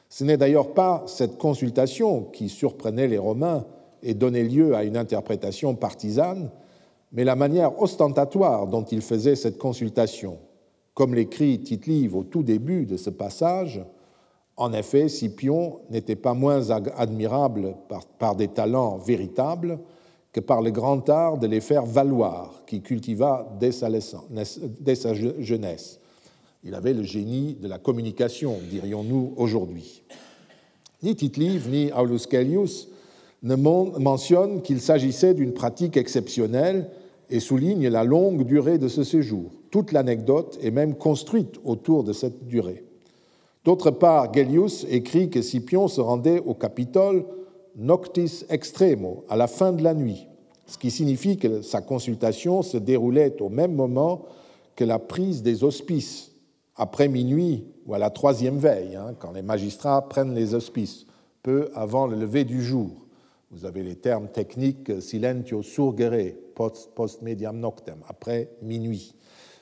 [0.08, 3.66] Ce n'est d'ailleurs pas cette consultation qui surprenait les Romains
[4.02, 6.50] et donnait lieu à une interprétation partisane,
[7.12, 10.38] mais la manière ostentatoire dont il faisait cette consultation.
[10.94, 13.82] Comme l'écrit Tite-Live au tout début de ce passage,
[14.60, 17.74] en effet, Scipion n'était pas moins admirable
[18.18, 19.78] par, des talents véritables
[20.32, 23.88] que par le grand art de les faire valoir, qu'il cultiva dès sa,
[25.38, 25.98] jeunesse.
[26.62, 30.02] Il avait le génie de la communication, dirions-nous aujourd'hui.
[31.02, 32.89] Ni Tite-Live ni Aulus Gellius
[33.42, 36.90] ne mentionnent qu'il s'agissait d'une pratique exceptionnelle
[37.30, 39.50] et soulignent la longue durée de ce séjour.
[39.70, 42.84] Toute l'anecdote est même construite autour de cette durée.
[43.64, 47.24] D'autre part, Gellius écrit que Scipion se rendait au Capitole
[47.76, 50.26] noctis extremo, à la fin de la nuit,
[50.66, 54.22] ce qui signifie que sa consultation se déroulait au même moment
[54.76, 56.32] que la prise des hospices,
[56.76, 61.06] après minuit ou à la troisième veille, hein, quand les magistrats prennent les hospices,
[61.42, 62.99] peu avant le lever du jour.
[63.52, 69.12] Vous avez les termes techniques silentio surgere, post, post noctem, après minuit.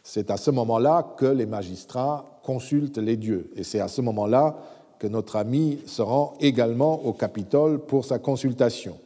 [0.03, 3.51] C'est à ce moment-là que les magistrats consultent les dieux.
[3.57, 4.57] Et c'est à ce moment-là
[4.99, 8.99] que notre ami se rend également au Capitole pour sa consultation.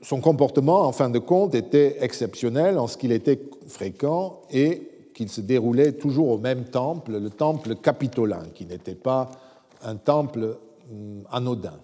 [0.00, 5.28] Son comportement, en fin de compte, était exceptionnel en ce qu'il était fréquent et qu'il
[5.28, 9.30] se déroulait toujours au même temple, le temple capitolin, qui n'était pas
[9.82, 10.56] un temple
[10.90, 11.78] hum, anodin.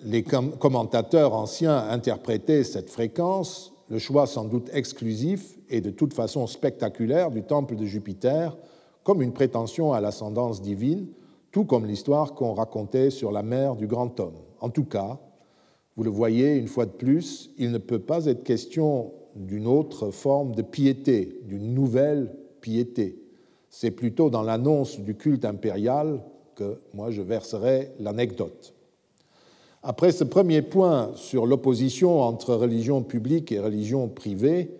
[0.00, 6.46] Les commentateurs anciens interprétaient cette fréquence le choix sans doute exclusif et de toute façon
[6.46, 8.56] spectaculaire du temple de Jupiter
[9.02, 11.08] comme une prétention à l'ascendance divine,
[11.52, 14.38] tout comme l'histoire qu'on racontait sur la mer du grand homme.
[14.60, 15.20] En tout cas,
[15.96, 20.10] vous le voyez une fois de plus, il ne peut pas être question d'une autre
[20.10, 23.20] forme de piété, d'une nouvelle piété.
[23.68, 26.24] C'est plutôt dans l'annonce du culte impérial
[26.54, 28.73] que moi je verserai l'anecdote.
[29.86, 34.70] Après ce premier point sur l'opposition entre religion publique et religion privée,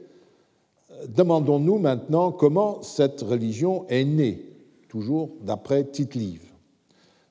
[1.14, 4.46] demandons-nous maintenant comment cette religion est née,
[4.88, 6.46] toujours d'après Tite-Live.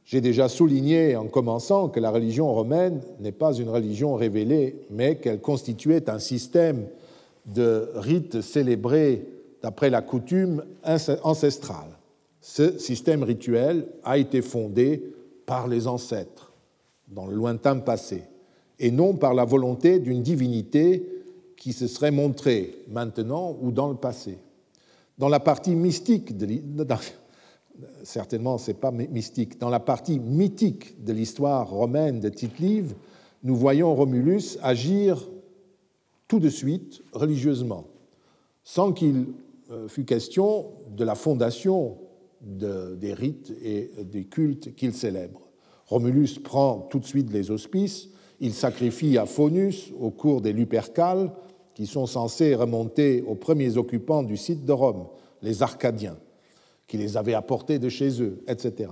[0.05, 5.15] J'ai déjà souligné en commençant que la religion romaine n'est pas une religion révélée, mais
[5.15, 6.85] qu'elle constituait un système
[7.47, 9.25] de rites célébrés
[9.63, 10.63] d'après la coutume
[11.23, 11.97] ancestrale.
[12.39, 15.11] Ce système rituel a été fondé
[15.47, 16.52] par les ancêtres
[17.13, 18.23] dans le lointain passé,
[18.79, 21.07] et non par la volonté d'une divinité
[21.55, 24.37] qui se serait montrée maintenant ou dans le passé.
[25.17, 26.45] Dans la partie mystique de
[30.19, 32.95] mythique de l'histoire romaine de Tite-Live,
[33.43, 35.29] nous voyons Romulus agir
[36.27, 37.85] tout de suite religieusement,
[38.63, 39.27] sans qu'il
[39.71, 41.97] euh, fût question de la fondation
[42.41, 45.42] des rites et des cultes qu'il célèbre.
[45.87, 48.09] Romulus prend tout de suite les auspices,
[48.39, 51.31] il sacrifie à Faunus au cours des Lupercales,
[51.75, 55.07] qui sont censés remonter aux premiers occupants du site de Rome,
[55.41, 56.17] les Arcadiens
[56.93, 58.89] qui les avaient apportés de chez eux, etc.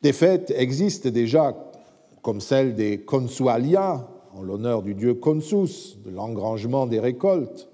[0.00, 1.54] Des fêtes existent déjà,
[2.22, 7.68] comme celle des consualia, en l'honneur du dieu Consus, de l'engrangement des récoltes,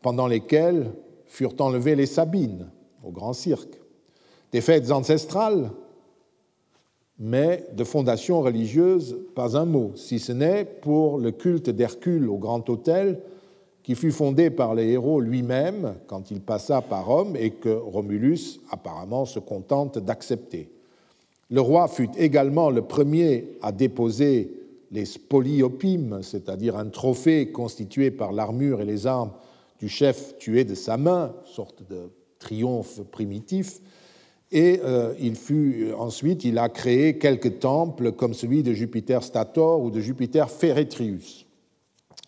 [0.00, 0.92] pendant lesquelles
[1.26, 2.70] furent enlevées les Sabines
[3.02, 3.80] au grand cirque.
[4.52, 5.72] Des fêtes ancestrales,
[7.24, 12.36] mais de fondation religieuse, pas un mot, si ce n'est pour le culte d'Hercule au
[12.36, 13.20] grand hôtel
[13.84, 18.58] qui fut fondé par les héros lui-même quand il passa par Rome et que Romulus
[18.70, 20.72] apparemment se contente d'accepter.
[21.48, 24.52] Le roi fut également le premier à déposer
[24.90, 29.30] les spoliopimes, c'est-à-dire un trophée constitué par l'armure et les armes
[29.78, 32.10] du chef tué de sa main, sorte de
[32.40, 33.80] triomphe primitif,
[34.52, 39.80] et euh, il fut ensuite il a créé quelques temples comme celui de Jupiter Stator
[39.80, 41.46] ou de Jupiter Feretrius.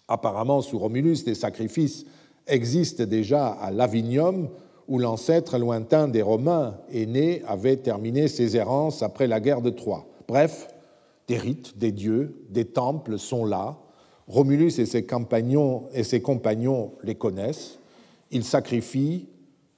[0.08, 2.04] Apparemment, sous Romulus, des sacrifices
[2.46, 4.48] existent déjà à Lavinium,
[4.86, 10.06] où l'ancêtre lointain des Romains, aîné, avait terminé ses errances après la guerre de Troie.
[10.28, 10.68] Bref,
[11.26, 13.78] des rites, des dieux, des temples sont là.
[14.28, 17.78] Romulus et ses compagnons, et ses compagnons les connaissent.
[18.30, 19.26] Ils sacrifient,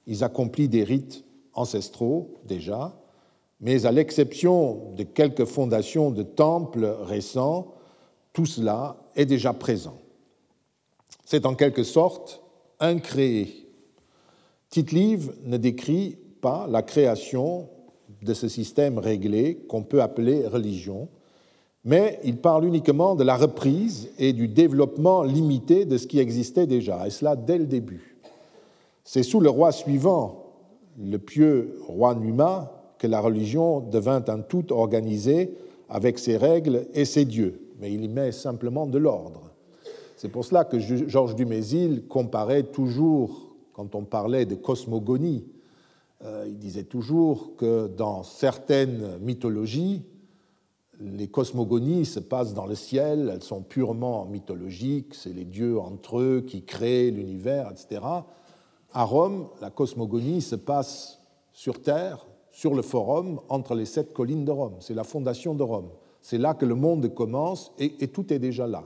[0.07, 1.23] ils accomplissent des rites
[1.57, 2.95] ancestraux déjà,
[3.59, 7.73] mais à l'exception de quelques fondations de temples récents,
[8.31, 9.97] tout cela est déjà présent.
[11.25, 12.41] C'est en quelque sorte
[12.79, 13.67] un créé.
[14.69, 17.69] Tite-Live ne décrit pas la création
[18.21, 21.09] de ce système réglé qu'on peut appeler religion,
[21.83, 26.67] mais il parle uniquement de la reprise et du développement limité de ce qui existait
[26.67, 28.17] déjà, et cela dès le début.
[29.03, 30.36] C'est sous le roi suivant,
[30.97, 35.55] le pieux roi Numa, que la religion devint un tout organisé
[35.89, 39.51] avec ses règles et ses dieux, mais il y met simplement de l'ordre.
[40.15, 45.45] C'est pour cela que Georges Dumézil comparait toujours, quand on parlait de cosmogonie,
[46.25, 50.03] euh, il disait toujours que dans certaines mythologies,
[50.99, 56.19] les cosmogonies se passent dans le ciel, elles sont purement mythologiques, c'est les dieux entre
[56.19, 58.01] eux qui créent l'univers, etc.
[58.97, 61.21] À Rome, la cosmogonie se passe
[61.53, 64.73] sur Terre, sur le forum, entre les sept collines de Rome.
[64.79, 65.89] C'est la fondation de Rome.
[66.19, 68.85] C'est là que le monde commence et tout est déjà là.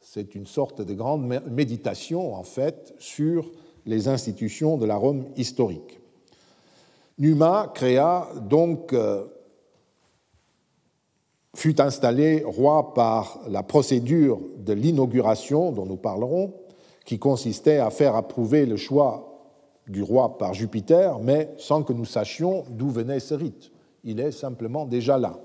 [0.00, 3.52] C'est une sorte de grande méditation, en fait, sur
[3.84, 6.00] les institutions de la Rome historique.
[7.18, 9.26] Numa créa donc, euh,
[11.54, 16.54] fut installé roi par la procédure de l'inauguration dont nous parlerons,
[17.06, 19.25] qui consistait à faire approuver le choix
[19.88, 23.70] du roi par Jupiter, mais sans que nous sachions d'où venait ce rite.
[24.04, 25.38] Il est simplement déjà là.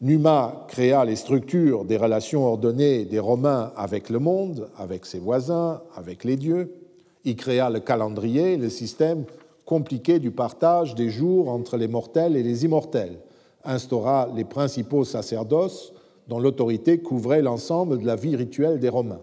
[0.00, 5.80] Numa créa les structures des relations ordonnées des Romains avec le monde, avec ses voisins,
[5.96, 6.74] avec les dieux.
[7.24, 9.24] Il créa le calendrier, le système
[9.64, 13.20] compliqué du partage des jours entre les mortels et les immortels,
[13.64, 15.92] instaura les principaux sacerdoces
[16.26, 19.20] dont l'autorité couvrait l'ensemble de la vie rituelle des Romains.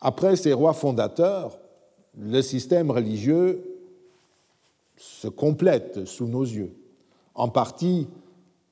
[0.00, 1.58] Après ces rois fondateurs,
[2.18, 3.62] le système religieux
[4.96, 6.74] se complète sous nos yeux,
[7.34, 8.08] en partie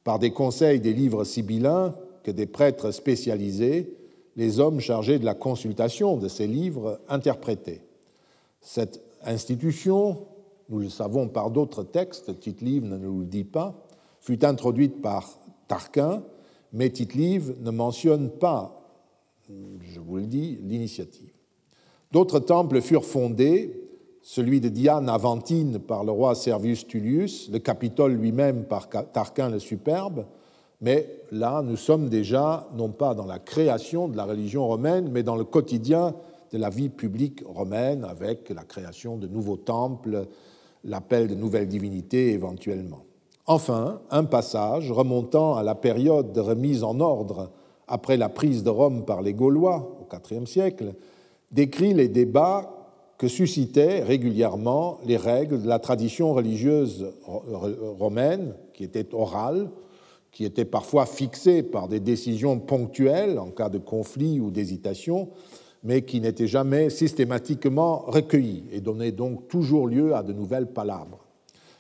[0.05, 3.97] par des conseils des livres sibyllins que des prêtres spécialisés,
[4.37, 7.83] les hommes chargés de la consultation de ces livres interprétaient.
[8.61, 10.27] Cette institution,
[10.69, 13.75] nous le savons par d'autres textes, Tite-Live ne nous le dit pas,
[14.21, 16.23] fut introduite par Tarquin,
[16.73, 18.77] mais Tite-Live ne mentionne pas,
[19.49, 21.30] je vous le dis, l'initiative.
[22.13, 23.77] D'autres temples furent fondés
[24.23, 29.61] celui de Diane Aventine par le roi Servius Tullius, le Capitole lui-même par Tarquin le
[29.61, 30.27] Superbe,
[30.81, 35.23] mais là, nous sommes déjà non pas dans la création de la religion romaine, mais
[35.23, 36.15] dans le quotidien
[36.53, 40.27] de la vie publique romaine, avec la création de nouveaux temples,
[40.85, 43.05] l'appel de nouvelles divinités éventuellement.
[43.47, 47.51] Enfin, un passage remontant à la période de remise en ordre
[47.87, 50.95] après la prise de Rome par les Gaulois au IVe siècle
[51.51, 52.77] décrit les débats
[53.19, 59.71] que suscitaient régulièrement les règles de la tradition religieuse romaine, qui était orale,
[60.33, 65.29] qui était parfois fixée par des décisions ponctuelles en cas de conflit ou d'hésitation,
[65.83, 71.27] mais qui n'était jamais systématiquement recueillie et donnait donc toujours lieu à de nouvelles palabres.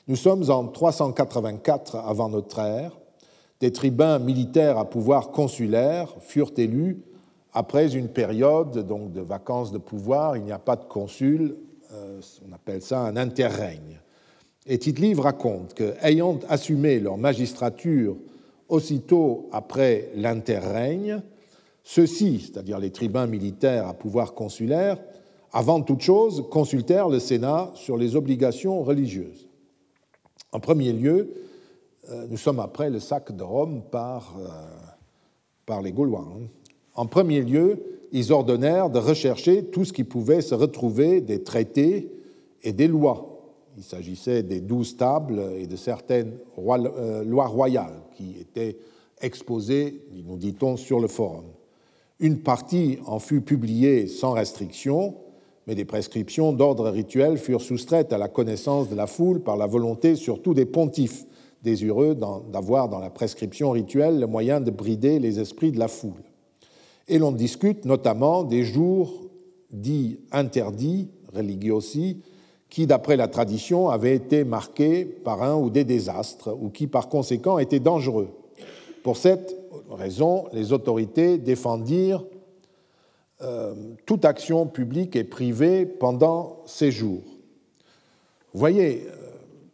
[0.09, 2.99] Nous sommes en 384 avant notre ère.
[3.61, 7.03] Des tribuns militaires à pouvoir consulaire furent élus
[7.53, 11.57] après une période donc, de vacances de pouvoir, il n'y a pas de consul,
[11.93, 14.01] euh, on appelle ça un interrègne.
[14.67, 18.17] Et Tite-Livre raconte que, ayant assumé leur magistrature
[18.69, 21.23] aussitôt après l'interrègne,
[21.83, 24.99] ceux-ci, c'est-à-dire les tribuns militaires à pouvoir consulaire,
[25.53, 29.49] avant toute chose, consultèrent le Sénat sur les obligations religieuses.
[30.53, 31.35] En premier lieu,
[32.11, 34.49] euh, nous sommes après le sac de Rome par, euh,
[35.67, 36.27] par les Gaulois.
[36.29, 36.47] Hein.
[37.01, 37.83] En premier lieu,
[38.13, 42.13] ils ordonnèrent de rechercher tout ce qui pouvait se retrouver des traités
[42.63, 43.41] et des lois.
[43.79, 48.77] Il s'agissait des douze tables et de certaines euh, lois royales qui étaient
[49.23, 51.47] exposées, nous dit-on, sur le forum.
[52.19, 55.15] Une partie en fut publiée sans restriction,
[55.67, 59.67] mais des prescriptions d'ordre rituel furent soustraites à la connaissance de la foule par la
[59.67, 61.25] volonté surtout des pontifes,
[61.63, 62.15] désireux
[62.53, 66.21] d'avoir dans la prescription rituelle le moyen de brider les esprits de la foule
[67.11, 69.13] et l'on discute notamment des jours
[69.71, 72.23] dits interdits, religiosi,
[72.71, 77.09] qui, d'après la tradition, avaient été marqués par un ou des désastres, ou qui, par
[77.09, 78.29] conséquent, étaient dangereux.
[79.03, 79.57] Pour cette
[79.91, 82.25] raison, les autorités défendirent
[83.43, 83.75] euh,
[84.07, 87.25] toute action publique et privée pendant ces jours.
[88.53, 89.17] Vous voyez euh,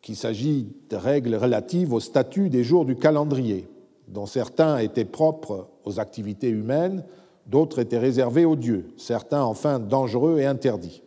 [0.01, 3.69] qu'il s'agit de règles relatives au statut des jours du calendrier,
[4.09, 7.05] dont certains étaient propres aux activités humaines,
[7.47, 11.03] d'autres étaient réservés aux dieux, certains enfin dangereux et interdits.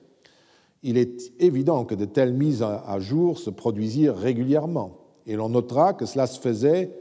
[0.84, 5.94] Il est évident que de telles mises à jour se produisirent régulièrement, et l'on notera
[5.94, 6.92] que cela se faisait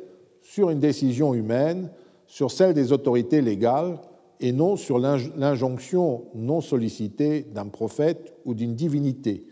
[0.42, 1.90] sur une décision humaine,
[2.26, 4.00] sur celle des autorités légales,
[4.40, 9.44] et non sur l'injonction non sollicitée d'un prophète ou d'une divinité.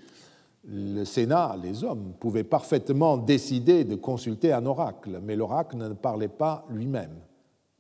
[0.65, 6.29] Le Sénat, les hommes, pouvaient parfaitement décider de consulter un oracle, mais l'oracle ne parlait
[6.29, 7.15] pas lui-même.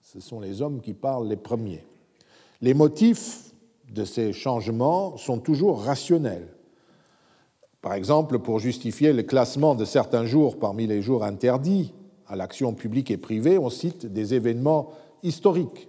[0.00, 1.84] Ce sont les hommes qui parlent les premiers.
[2.62, 3.54] Les motifs
[3.92, 6.48] de ces changements sont toujours rationnels.
[7.82, 11.92] Par exemple, pour justifier le classement de certains jours parmi les jours interdits
[12.26, 14.90] à l'action publique et privée, on cite des événements
[15.22, 15.88] historiques,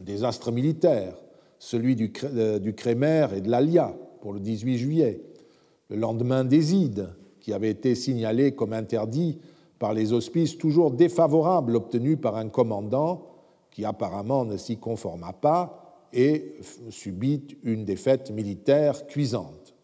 [0.00, 1.14] un désastre militaire,
[1.58, 5.22] celui du, euh, Crémer et de l'Alia pour le 18 juillet,
[5.90, 9.38] le lendemain des Ides, qui avait été signalé comme interdit
[9.78, 13.31] par les auspices toujours défavorables obtenus par un commandant
[13.72, 16.54] qui apparemment ne s'y conforma pas et
[16.90, 19.74] subit une défaite militaire cuisante.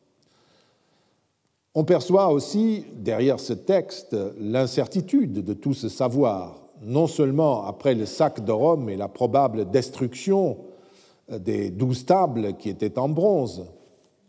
[1.75, 8.07] On perçoit aussi derrière ce texte l'incertitude de tout ce savoir, non seulement après le
[8.07, 10.59] sac de Rome et la probable destruction
[11.31, 13.67] des douze tables qui étaient en bronze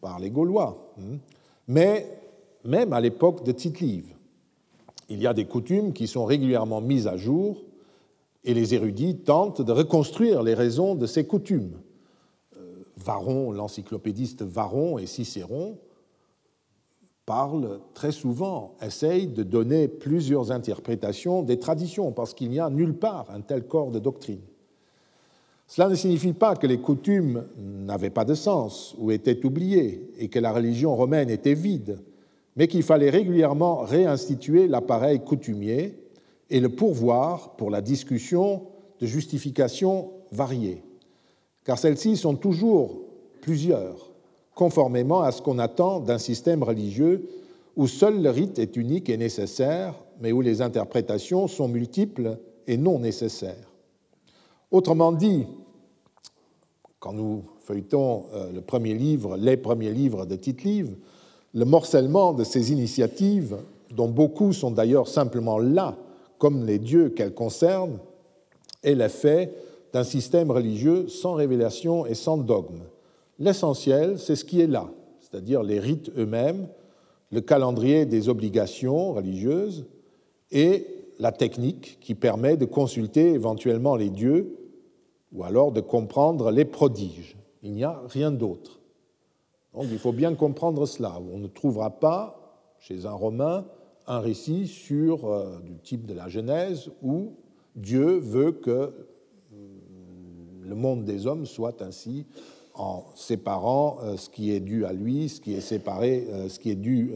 [0.02, 1.18] par les Gaulois, hein,
[1.68, 2.06] mais
[2.66, 4.14] même à l'époque de Tite-Live.
[5.10, 7.58] Il y a des coutumes qui sont régulièrement mises à jour
[8.44, 11.80] et les érudits tentent de reconstruire les raisons de ces coutumes.
[12.58, 15.78] Euh, Varron, l'encyclopédiste Varron et Cicéron
[17.26, 22.96] parlent très souvent, essayent de donner plusieurs interprétations des traditions, parce qu'il n'y a nulle
[22.96, 24.42] part un tel corps de doctrine.
[25.68, 30.28] Cela ne signifie pas que les coutumes n'avaient pas de sens ou étaient oubliées et
[30.28, 32.00] que la religion romaine était vide,
[32.56, 35.99] mais qu'il fallait régulièrement réinstituer l'appareil coutumier
[36.50, 38.64] et le pourvoir pour la discussion
[39.00, 40.84] de justifications variées,
[41.64, 43.02] car celles-ci sont toujours
[43.42, 44.12] plusieurs,
[44.56, 47.30] conformément à ce qu'on attend d'un système religieux
[47.76, 52.38] où seul le rite est unique et nécessaire, mais où les interprétations sont multiples
[52.68, 53.72] et non nécessaires.
[54.70, 55.46] Autrement dit,
[57.00, 60.92] quand nous feuilletons euh, le premier livre, les premiers livres de Tite-Livre,
[61.54, 63.58] le morcellement de ces initiatives,
[63.92, 65.98] dont beaucoup sont d'ailleurs simplement là
[66.40, 68.00] comme les dieux qu'elle concerne,
[68.82, 69.54] est l'effet
[69.94, 72.82] d'un système religieux sans révélation et sans dogme.
[73.38, 76.68] L'essentiel, c'est ce qui est là, c'est-à-dire les rites eux-mêmes,
[77.32, 79.86] le calendrier des obligations religieuses
[80.52, 80.88] et
[81.20, 84.56] la technique qui permet de consulter éventuellement les dieux
[85.34, 87.36] ou alors de comprendre les prodiges.
[87.62, 88.80] Il n'y a rien d'autre.
[89.74, 91.20] Donc il faut bien comprendre cela.
[91.34, 92.40] On ne trouvera pas
[92.80, 93.66] chez un Romain
[94.10, 97.34] un récit sur euh, du type de la Genèse où
[97.76, 98.92] Dieu veut que euh,
[100.64, 102.26] le monde des hommes soit ainsi
[102.74, 106.72] en séparant euh, ce qui est dû à lui, ce qui est séparé, ce qui
[106.72, 107.14] est dû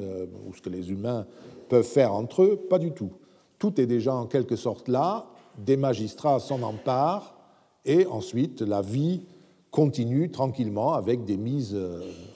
[0.48, 1.26] ou ce que les humains
[1.68, 3.12] peuvent faire entre eux, pas du tout.
[3.58, 5.26] Tout est déjà en quelque sorte là,
[5.58, 7.36] des magistrats s'en emparent
[7.86, 9.22] et ensuite la vie
[9.72, 11.78] continue tranquillement avec des mises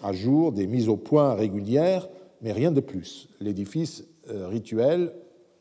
[0.02, 2.08] à jour, des mises au point régulières,
[2.42, 3.28] mais rien de plus.
[3.40, 5.14] L'édifice rituel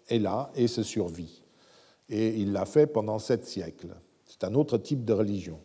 [0.08, 1.42] est là et se survit.
[2.08, 3.96] Et il l'a fait pendant sept siècles.
[4.24, 5.58] C'est un autre type de religion.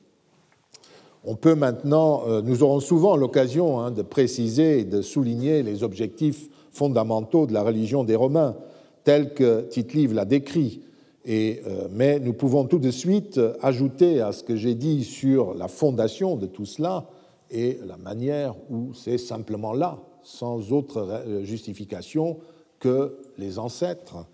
[1.23, 5.83] On peut maintenant, euh, nous aurons souvent l'occasion hein, de préciser et de souligner les
[5.83, 8.55] objectifs fondamentaux de la religion des Romains,
[9.03, 10.81] tels que Tite-Live l'a décrit.
[11.25, 15.53] Et, euh, mais nous pouvons tout de suite ajouter à ce que j'ai dit sur
[15.53, 17.07] la fondation de tout cela
[17.51, 22.37] et la manière où c'est simplement là, sans autre justification,
[22.81, 24.25] que les ancêtres,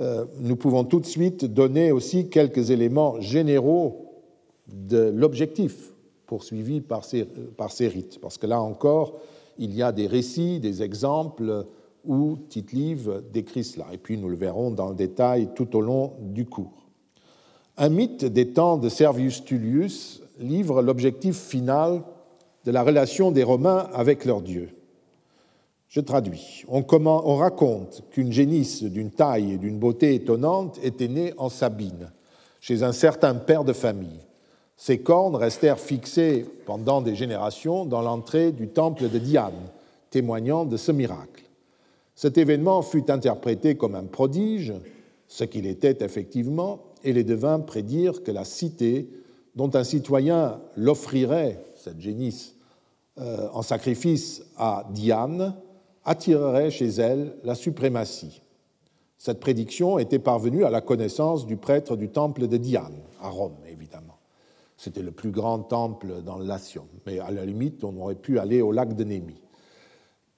[0.00, 4.06] euh, nous pouvons tout de suite donner aussi quelques éléments généraux
[4.68, 5.92] de l'objectif
[6.26, 7.26] poursuivi par ces,
[7.88, 8.20] rites.
[8.20, 9.18] Parce que là encore,
[9.58, 11.66] il y a des récits, des exemples
[12.04, 13.86] où Tite-Live décrit cela.
[13.92, 16.86] Et puis nous le verrons dans le détail tout au long du cours.
[17.76, 22.02] Un mythe des temps de Servius Tullius livre l'objectif final
[22.64, 24.70] de la relation des Romains avec leur Dieu.
[25.88, 26.64] Je traduis.
[26.68, 32.12] On, on raconte qu'une génisse d'une taille et d'une beauté étonnante était née en Sabine,
[32.60, 34.20] chez un certain père de famille.
[34.76, 39.70] Ses cornes restèrent fixées pendant des générations dans l'entrée du temple de Diane,
[40.10, 41.44] témoignant de ce miracle.
[42.14, 44.74] Cet événement fut interprété comme un prodige,
[45.26, 49.08] ce qu'il était effectivement, et les devins prédirent que la cité
[49.54, 52.56] dont un citoyen l'offrirait, cette génisse,
[53.20, 55.56] euh, en sacrifice à Diane,
[56.08, 58.40] attirerait chez elle la suprématie.
[59.18, 63.58] Cette prédiction était parvenue à la connaissance du prêtre du temple de Diane, à Rome
[63.70, 64.16] évidemment.
[64.78, 68.38] C'était le plus grand temple dans le Latium, mais à la limite, on aurait pu
[68.38, 69.42] aller au lac de Némi.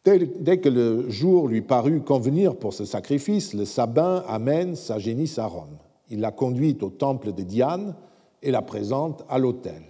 [0.04, 5.38] Dès que le jour lui parut convenir pour ce sacrifice, le sabbin amène sa génisse
[5.38, 5.76] à Rome.
[6.08, 7.94] Il la conduit au temple de Diane
[8.42, 9.82] et la présente à l'autel.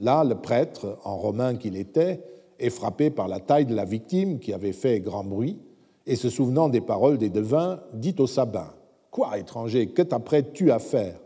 [0.00, 2.24] Là, le prêtre, en romain qu'il était,
[2.70, 5.58] frappé par la taille de la victime qui avait fait grand bruit,
[6.06, 8.68] et se souvenant des paroles des devins, dit au sabbin
[9.10, 11.20] Quoi, étranger, que t'apprêtes-tu à faire?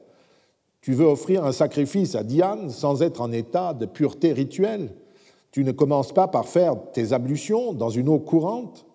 [0.80, 4.95] Tu veux offrir un sacrifice à Diane sans être en état de pureté rituelle?
[5.51, 8.86] Tu ne commences pas par faire tes ablutions dans une eau courante?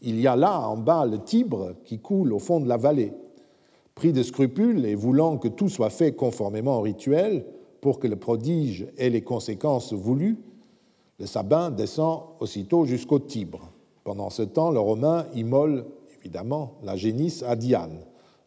[0.00, 3.12] Il y a là en bas le Tibre qui coule au fond de la vallée.
[3.94, 7.44] Pris de scrupules et voulant que tout soit fait conformément au rituel,
[7.80, 10.38] pour que le prodige ait les conséquences voulues,
[11.22, 13.70] le sabin descend aussitôt jusqu'au Tibre.
[14.02, 15.86] Pendant ce temps, le Romain immole
[16.18, 18.00] évidemment la génisse à Diane.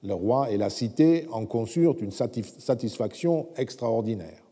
[0.04, 4.44] Le roi et la cité en conçurent une satisfaction extraordinaire.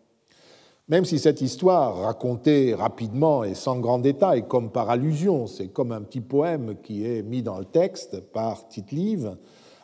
[0.87, 5.91] Même si cette histoire, racontée rapidement et sans grand détail, comme par allusion, c'est comme
[5.91, 9.35] un petit poème qui est mis dans le texte par Tite-Live,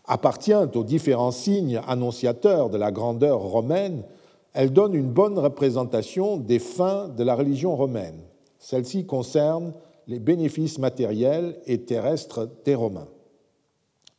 [0.06, 4.06] appartient aux différents signes annonciateurs de la grandeur romaine,
[4.54, 8.29] elle donne une bonne représentation des fins de la religion romaine.
[8.60, 9.74] Celle-ci concerne
[10.08, 13.08] les bénéfices matériels et terrestres des Romains.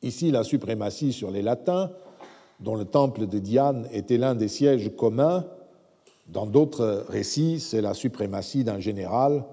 [0.03, 1.91] Ici, la suprématie sur les Latins,
[2.59, 5.45] dont le temple de Diane était l'un des sièges communs.
[6.26, 9.45] Dans d'autres récits, c'est la suprématie d'un général,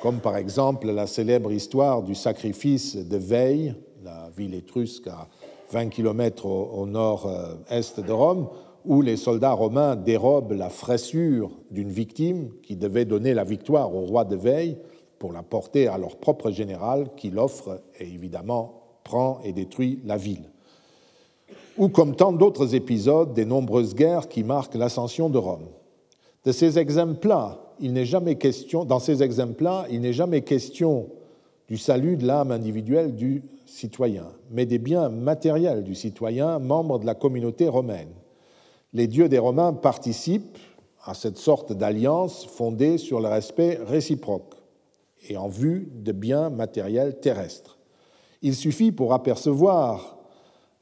[0.00, 5.28] comme par exemple la célèbre histoire du sacrifice de Veille, la ville étrusque à
[5.70, 8.48] 20 km au nord-est de Rome,
[8.84, 14.00] où les soldats romains dérobent la fraissure d'une victime qui devait donner la victoire au
[14.00, 14.78] roi de Veille
[15.18, 20.16] pour la porter à leur propre général qui l'offre et évidemment prend et détruit la
[20.16, 20.50] ville.
[21.78, 25.68] Ou comme tant d'autres épisodes des nombreuses guerres qui marquent l'ascension de Rome.
[26.44, 26.78] De ces
[27.80, 31.08] il n'est jamais question, dans ces exemples-là, il n'est jamais question
[31.68, 37.06] du salut de l'âme individuelle du citoyen, mais des biens matériels du citoyen, membre de
[37.06, 38.10] la communauté romaine
[38.92, 40.58] les dieux des Romains participent
[41.04, 44.54] à cette sorte d'alliance fondée sur le respect réciproque
[45.28, 47.78] et en vue de biens matériels terrestres.
[48.42, 50.18] Il suffit pour apercevoir,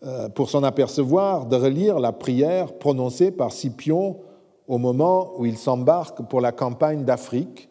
[0.03, 4.21] euh, pour s'en apercevoir, de relire la prière prononcée par Scipion
[4.67, 7.69] au moment où il s'embarque pour la campagne d'Afrique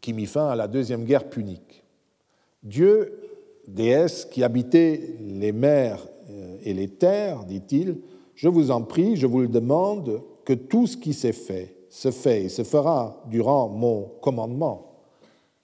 [0.00, 1.84] qui mit fin à la deuxième guerre punique.
[2.62, 3.20] Dieu,
[3.66, 7.98] déesse qui habitait les mers euh, et les terres, dit-il,
[8.34, 12.10] je vous en prie, je vous le demande, que tout ce qui s'est fait, se
[12.10, 14.98] fait et se fera durant mon commandement,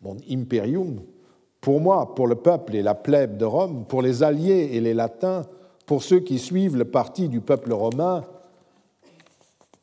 [0.00, 1.00] mon imperium,
[1.60, 4.94] Pour moi, pour le peuple et la plèbe de Rome, pour les alliés et les
[4.94, 5.42] latins,
[5.84, 8.24] pour ceux qui suivent le parti du peuple romain,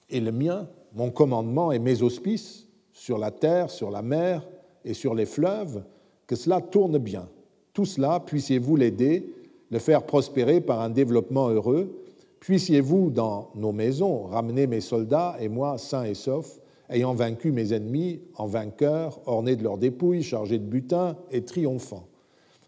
[0.09, 4.47] et le mien, mon commandement et mes auspices sur la terre, sur la mer
[4.85, 5.83] et sur les fleuves,
[6.25, 7.27] que cela tourne bien.
[7.73, 9.33] Tout cela, puissiez-vous l'aider,
[9.69, 12.06] le faire prospérer par un développement heureux,
[12.39, 16.59] puissiez-vous dans nos maisons ramener mes soldats et moi sains et saufs,
[16.89, 22.07] ayant vaincu mes ennemis en vainqueurs, ornés de leurs dépouilles, chargés de butin et triomphants.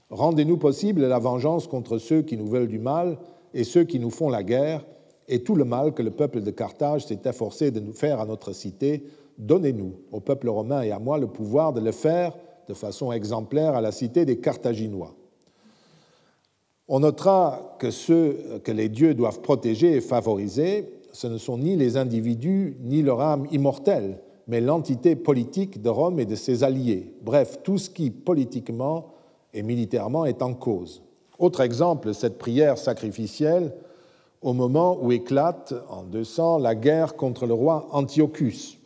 [0.09, 3.17] Rendez-nous possible la vengeance contre ceux qui nous veulent du mal
[3.53, 4.85] et ceux qui nous font la guerre,
[5.27, 8.25] et tout le mal que le peuple de Carthage s'est efforcé de nous faire à
[8.25, 9.03] notre cité,
[9.37, 12.35] donnez-nous, au peuple romain et à moi, le pouvoir de le faire
[12.67, 15.15] de façon exemplaire à la cité des Carthaginois.
[16.91, 21.75] On notera que ceux que les dieux doivent protéger et favoriser, ce ne sont ni
[21.75, 24.17] les individus ni leur âme immortelle,
[24.47, 29.13] mais l'entité politique de Rome et de ses alliés, bref, tout ce qui politiquement
[29.53, 31.03] et militairement est en cause.
[31.37, 33.71] Autre exemple, cette prière sacrificielle
[34.41, 38.79] au moment où éclate en 200 la guerre contre le roi Antiochus.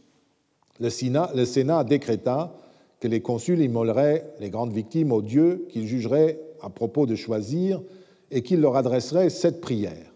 [0.80, 2.54] Le Sénat, décréta
[2.99, 7.82] que les consuls immoleraient les grandes victimes aux dieux qu'ils jugeraient à propos de choisir
[8.32, 10.11] et qu'ils leur adresseraient cette prière.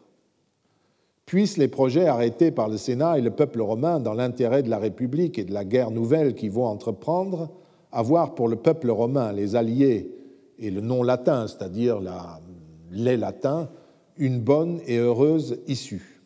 [1.25, 4.79] Puissent les projets arrêtés par le Sénat et le peuple romain dans l'intérêt de la
[4.79, 7.49] République et de la guerre nouvelle qu'ils vont entreprendre
[7.91, 10.11] avoir pour le peuple romain, les alliés
[10.59, 11.99] et le non latin, c'est-à-dire
[12.91, 13.69] les latins,
[14.17, 16.21] une bonne et heureuse issue.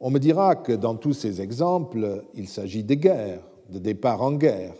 [0.00, 3.40] On me dira que dans tous ces exemples, il s'agit de guerre,
[3.70, 4.74] de départ en guerre,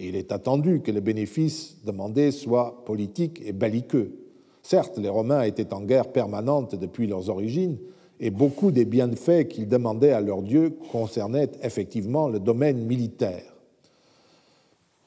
[0.00, 4.16] et il est attendu que le bénéfice demandé soit politique et belliqueux.
[4.62, 7.76] Certes, les Romains étaient en guerre permanente depuis leurs origines,
[8.18, 13.54] et beaucoup des bienfaits qu'ils demandaient à leurs dieux concernaient effectivement le domaine militaire.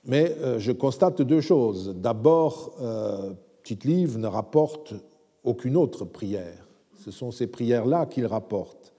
[0.05, 1.95] Mais euh, je constate deux choses.
[1.95, 3.31] D'abord, euh,
[3.63, 4.93] Tite-Livre ne rapporte
[5.43, 6.67] aucune autre prière.
[7.03, 8.93] Ce sont ces prières-là qu'il rapporte.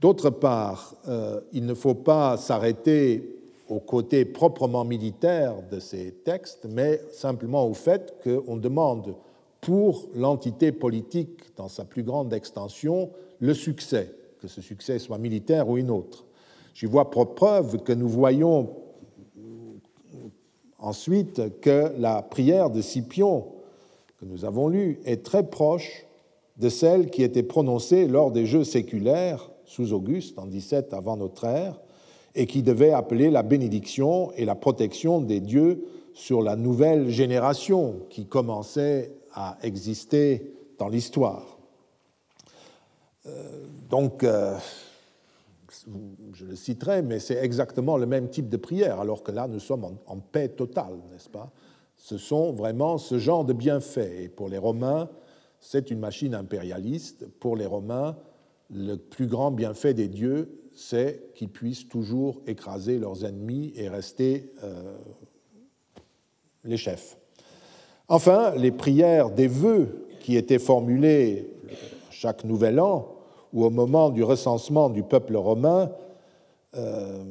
[0.00, 3.39] D'autre part, euh, il ne faut pas s'arrêter
[3.70, 9.14] au côté proprement militaire de ces textes, mais simplement au fait qu'on demande
[9.60, 15.68] pour l'entité politique dans sa plus grande extension le succès, que ce succès soit militaire
[15.68, 16.24] ou une autre.
[16.74, 18.70] J'y vois pour preuve que nous voyons
[20.78, 23.46] ensuite que la prière de Scipion
[24.18, 26.06] que nous avons lue est très proche
[26.56, 31.44] de celle qui était prononcée lors des Jeux séculaires sous Auguste en 17 avant notre
[31.44, 31.80] ère
[32.34, 38.00] et qui devait appeler la bénédiction et la protection des dieux sur la nouvelle génération
[38.10, 41.58] qui commençait à exister dans l'histoire.
[43.26, 44.56] Euh, donc, euh,
[46.32, 49.60] je le citerai, mais c'est exactement le même type de prière, alors que là, nous
[49.60, 51.50] sommes en, paix totale, n'est-ce pas?
[51.96, 54.22] Ce sont vraiment ce genre de bienfaits.
[54.22, 55.10] Et pour les Romains,
[55.60, 57.26] c'est une machine impérialiste.
[57.40, 58.16] Pour les Romains,
[58.70, 64.50] le plus grand bienfait des dieux, c'est qu'ils puissent toujours écraser leurs ennemis et rester
[64.64, 64.96] euh,
[66.64, 67.18] les chefs.
[68.08, 71.50] Enfin, les prières des vœux qui étaient formulées
[72.08, 73.14] chaque nouvel an
[73.52, 75.92] ou au moment du recensement du peuple romain
[76.74, 77.24] euh,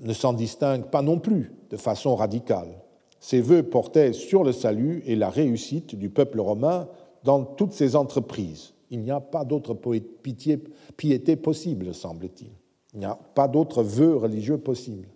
[0.00, 2.82] ne s'en distinguent pas non plus de façon radicale.
[3.20, 6.88] Ces vœux portaient sur le salut et la réussite du peuple romain
[7.22, 8.74] dans toutes ses entreprises.
[8.90, 9.74] Il n'y a pas d'autre
[10.96, 12.50] piété possible, semble-t-il.
[12.96, 15.06] Il n'y a pas d'autre vœu religieux possible.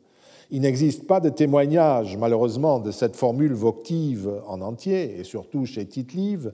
[0.51, 5.87] Il n'existe pas de témoignage, malheureusement, de cette formule voctive en entier, et surtout chez
[5.87, 6.53] Tite-Live,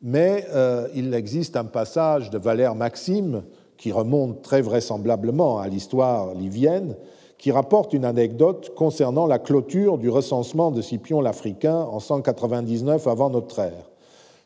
[0.00, 3.42] mais euh, il existe un passage de Valère Maxime
[3.76, 6.94] qui remonte très vraisemblablement à l'histoire livienne,
[7.36, 13.30] qui rapporte une anecdote concernant la clôture du recensement de Scipion l'Africain en 199 avant
[13.30, 13.90] notre ère.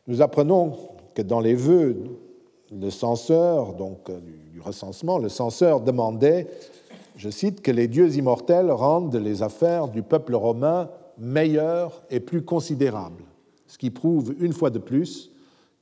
[0.07, 0.71] Nous apprenons
[1.13, 2.03] que dans les vœux
[2.71, 4.19] le censeur, donc euh,
[4.51, 6.47] du recensement, le censeur demandait,
[7.15, 12.43] je cite, que les dieux immortels rendent les affaires du peuple romain meilleures et plus
[12.43, 13.23] considérables,
[13.67, 15.31] ce qui prouve une fois de plus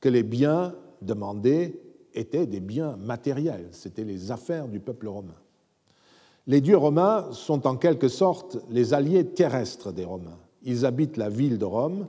[0.00, 1.80] que les biens demandés
[2.14, 5.34] étaient des biens matériels, c'étaient les affaires du peuple romain.
[6.46, 10.38] Les dieux romains sont en quelque sorte les alliés terrestres des Romains.
[10.62, 12.06] Ils habitent la ville de Rome,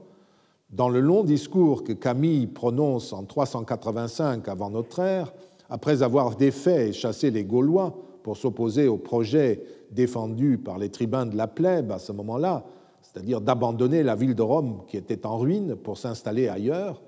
[0.76, 5.34] dans le long discours que Camille prononce en 385 avant notre ère,
[5.70, 11.28] après avoir défait et chassé les Gaulois pour s'opposer au projet défendu par les tribuns
[11.28, 12.66] de la plèbe à ce moment-là,
[13.02, 17.02] c'est-à-dire d'abandonner la ville de Rome qui était en ruine pour s'installer ailleurs,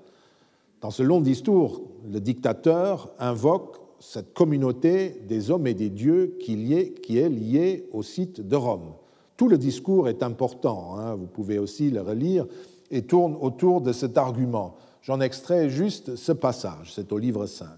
[0.80, 6.72] dans ce long discours, le dictateur invoque cette communauté des hommes et des dieux qui
[6.72, 8.92] est liée au site de Rome.
[9.36, 12.46] Tout le discours est important, hein, vous pouvez aussi le relire,
[12.90, 14.76] et tourne autour de cet argument.
[15.02, 17.68] J'en extrais juste ce passage, c'est au livre 5.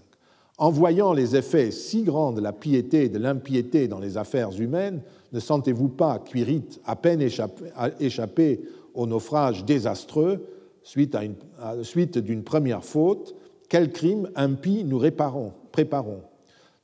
[0.57, 4.51] En voyant les effets si grands de la piété et de l'impiété dans les affaires
[4.59, 5.01] humaines,
[5.31, 8.61] ne sentez-vous pas qu'Uirite, à peine échappé,
[8.93, 10.45] au naufrage désastreux,
[10.83, 11.35] suite, à une,
[11.83, 13.35] suite d'une première faute,
[13.69, 16.21] quel crime impie nous réparons, préparons?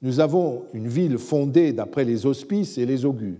[0.01, 3.37] Nous avons une ville fondée d'après les auspices et les augures.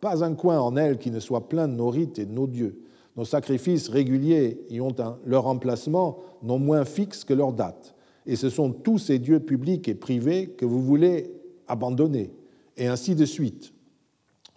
[0.00, 2.46] Pas un coin en elle qui ne soit plein de nos rites et de nos
[2.46, 2.80] dieux.
[3.18, 7.96] Nos sacrifices réguliers y ont un, leur emplacement non moins fixe que leur date.
[8.26, 11.32] Et ce sont tous ces dieux publics et privés que vous voulez
[11.66, 12.30] abandonner.
[12.76, 13.72] Et ainsi de suite.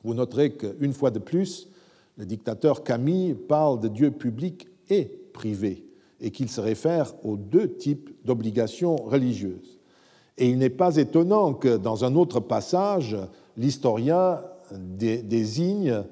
[0.03, 1.70] Vous noterez qu'une fois de plus,
[2.18, 5.84] le dictateur Camille parle de dieux publics et privés,
[6.20, 9.80] et qu'il se réfère aux deux types d'obligations religieuses.
[10.38, 13.18] Et il n'est pas étonnant que dans un autre passage,
[13.57, 16.03] l'historien désigne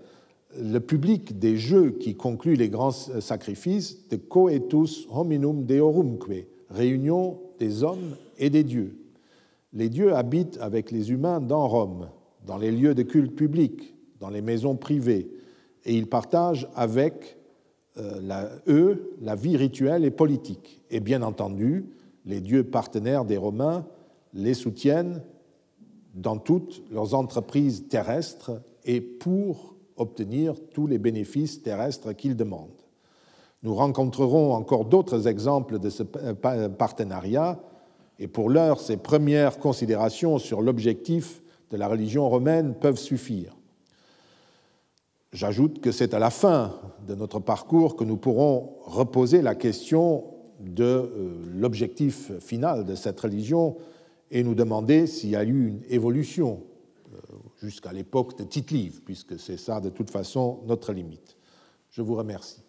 [0.58, 7.84] le public des jeux qui concluent les grands sacrifices de coetus hominum deorumque, réunion des
[7.84, 8.98] hommes et des dieux.
[9.74, 12.10] Les dieux habitent avec les humains dans Rome,
[12.46, 15.30] dans les lieux de culte public, dans les maisons privées,
[15.86, 17.38] et ils partagent avec
[17.98, 20.82] euh, eux la vie rituelle et politique.
[20.90, 21.86] Et bien entendu,
[22.26, 23.86] les dieux partenaires des Romains
[24.34, 25.22] les soutiennent
[26.16, 29.69] dans toutes leurs entreprises terrestres et pour
[30.00, 32.70] obtenir tous les bénéfices terrestres qu'ils demandent.
[33.64, 37.60] Nous rencontrerons encore d'autres exemples de ce partenariat,
[38.20, 41.42] et pour l'heure, ces premières considérations sur l'objectif
[41.72, 43.56] de la religion romaine peuvent suffire.
[45.32, 46.74] J'ajoute que c'est à la fin
[47.08, 50.24] de notre parcours que nous pourrons reposer la question
[50.60, 53.78] de euh, l'objectif final de cette religion
[54.32, 56.62] et nous demander s'il y a eu une évolution
[57.62, 61.38] jusqu'à l'époque de Tite-Live, puisque c'est ça de toute façon notre limite.
[61.92, 62.64] Je vous remercie.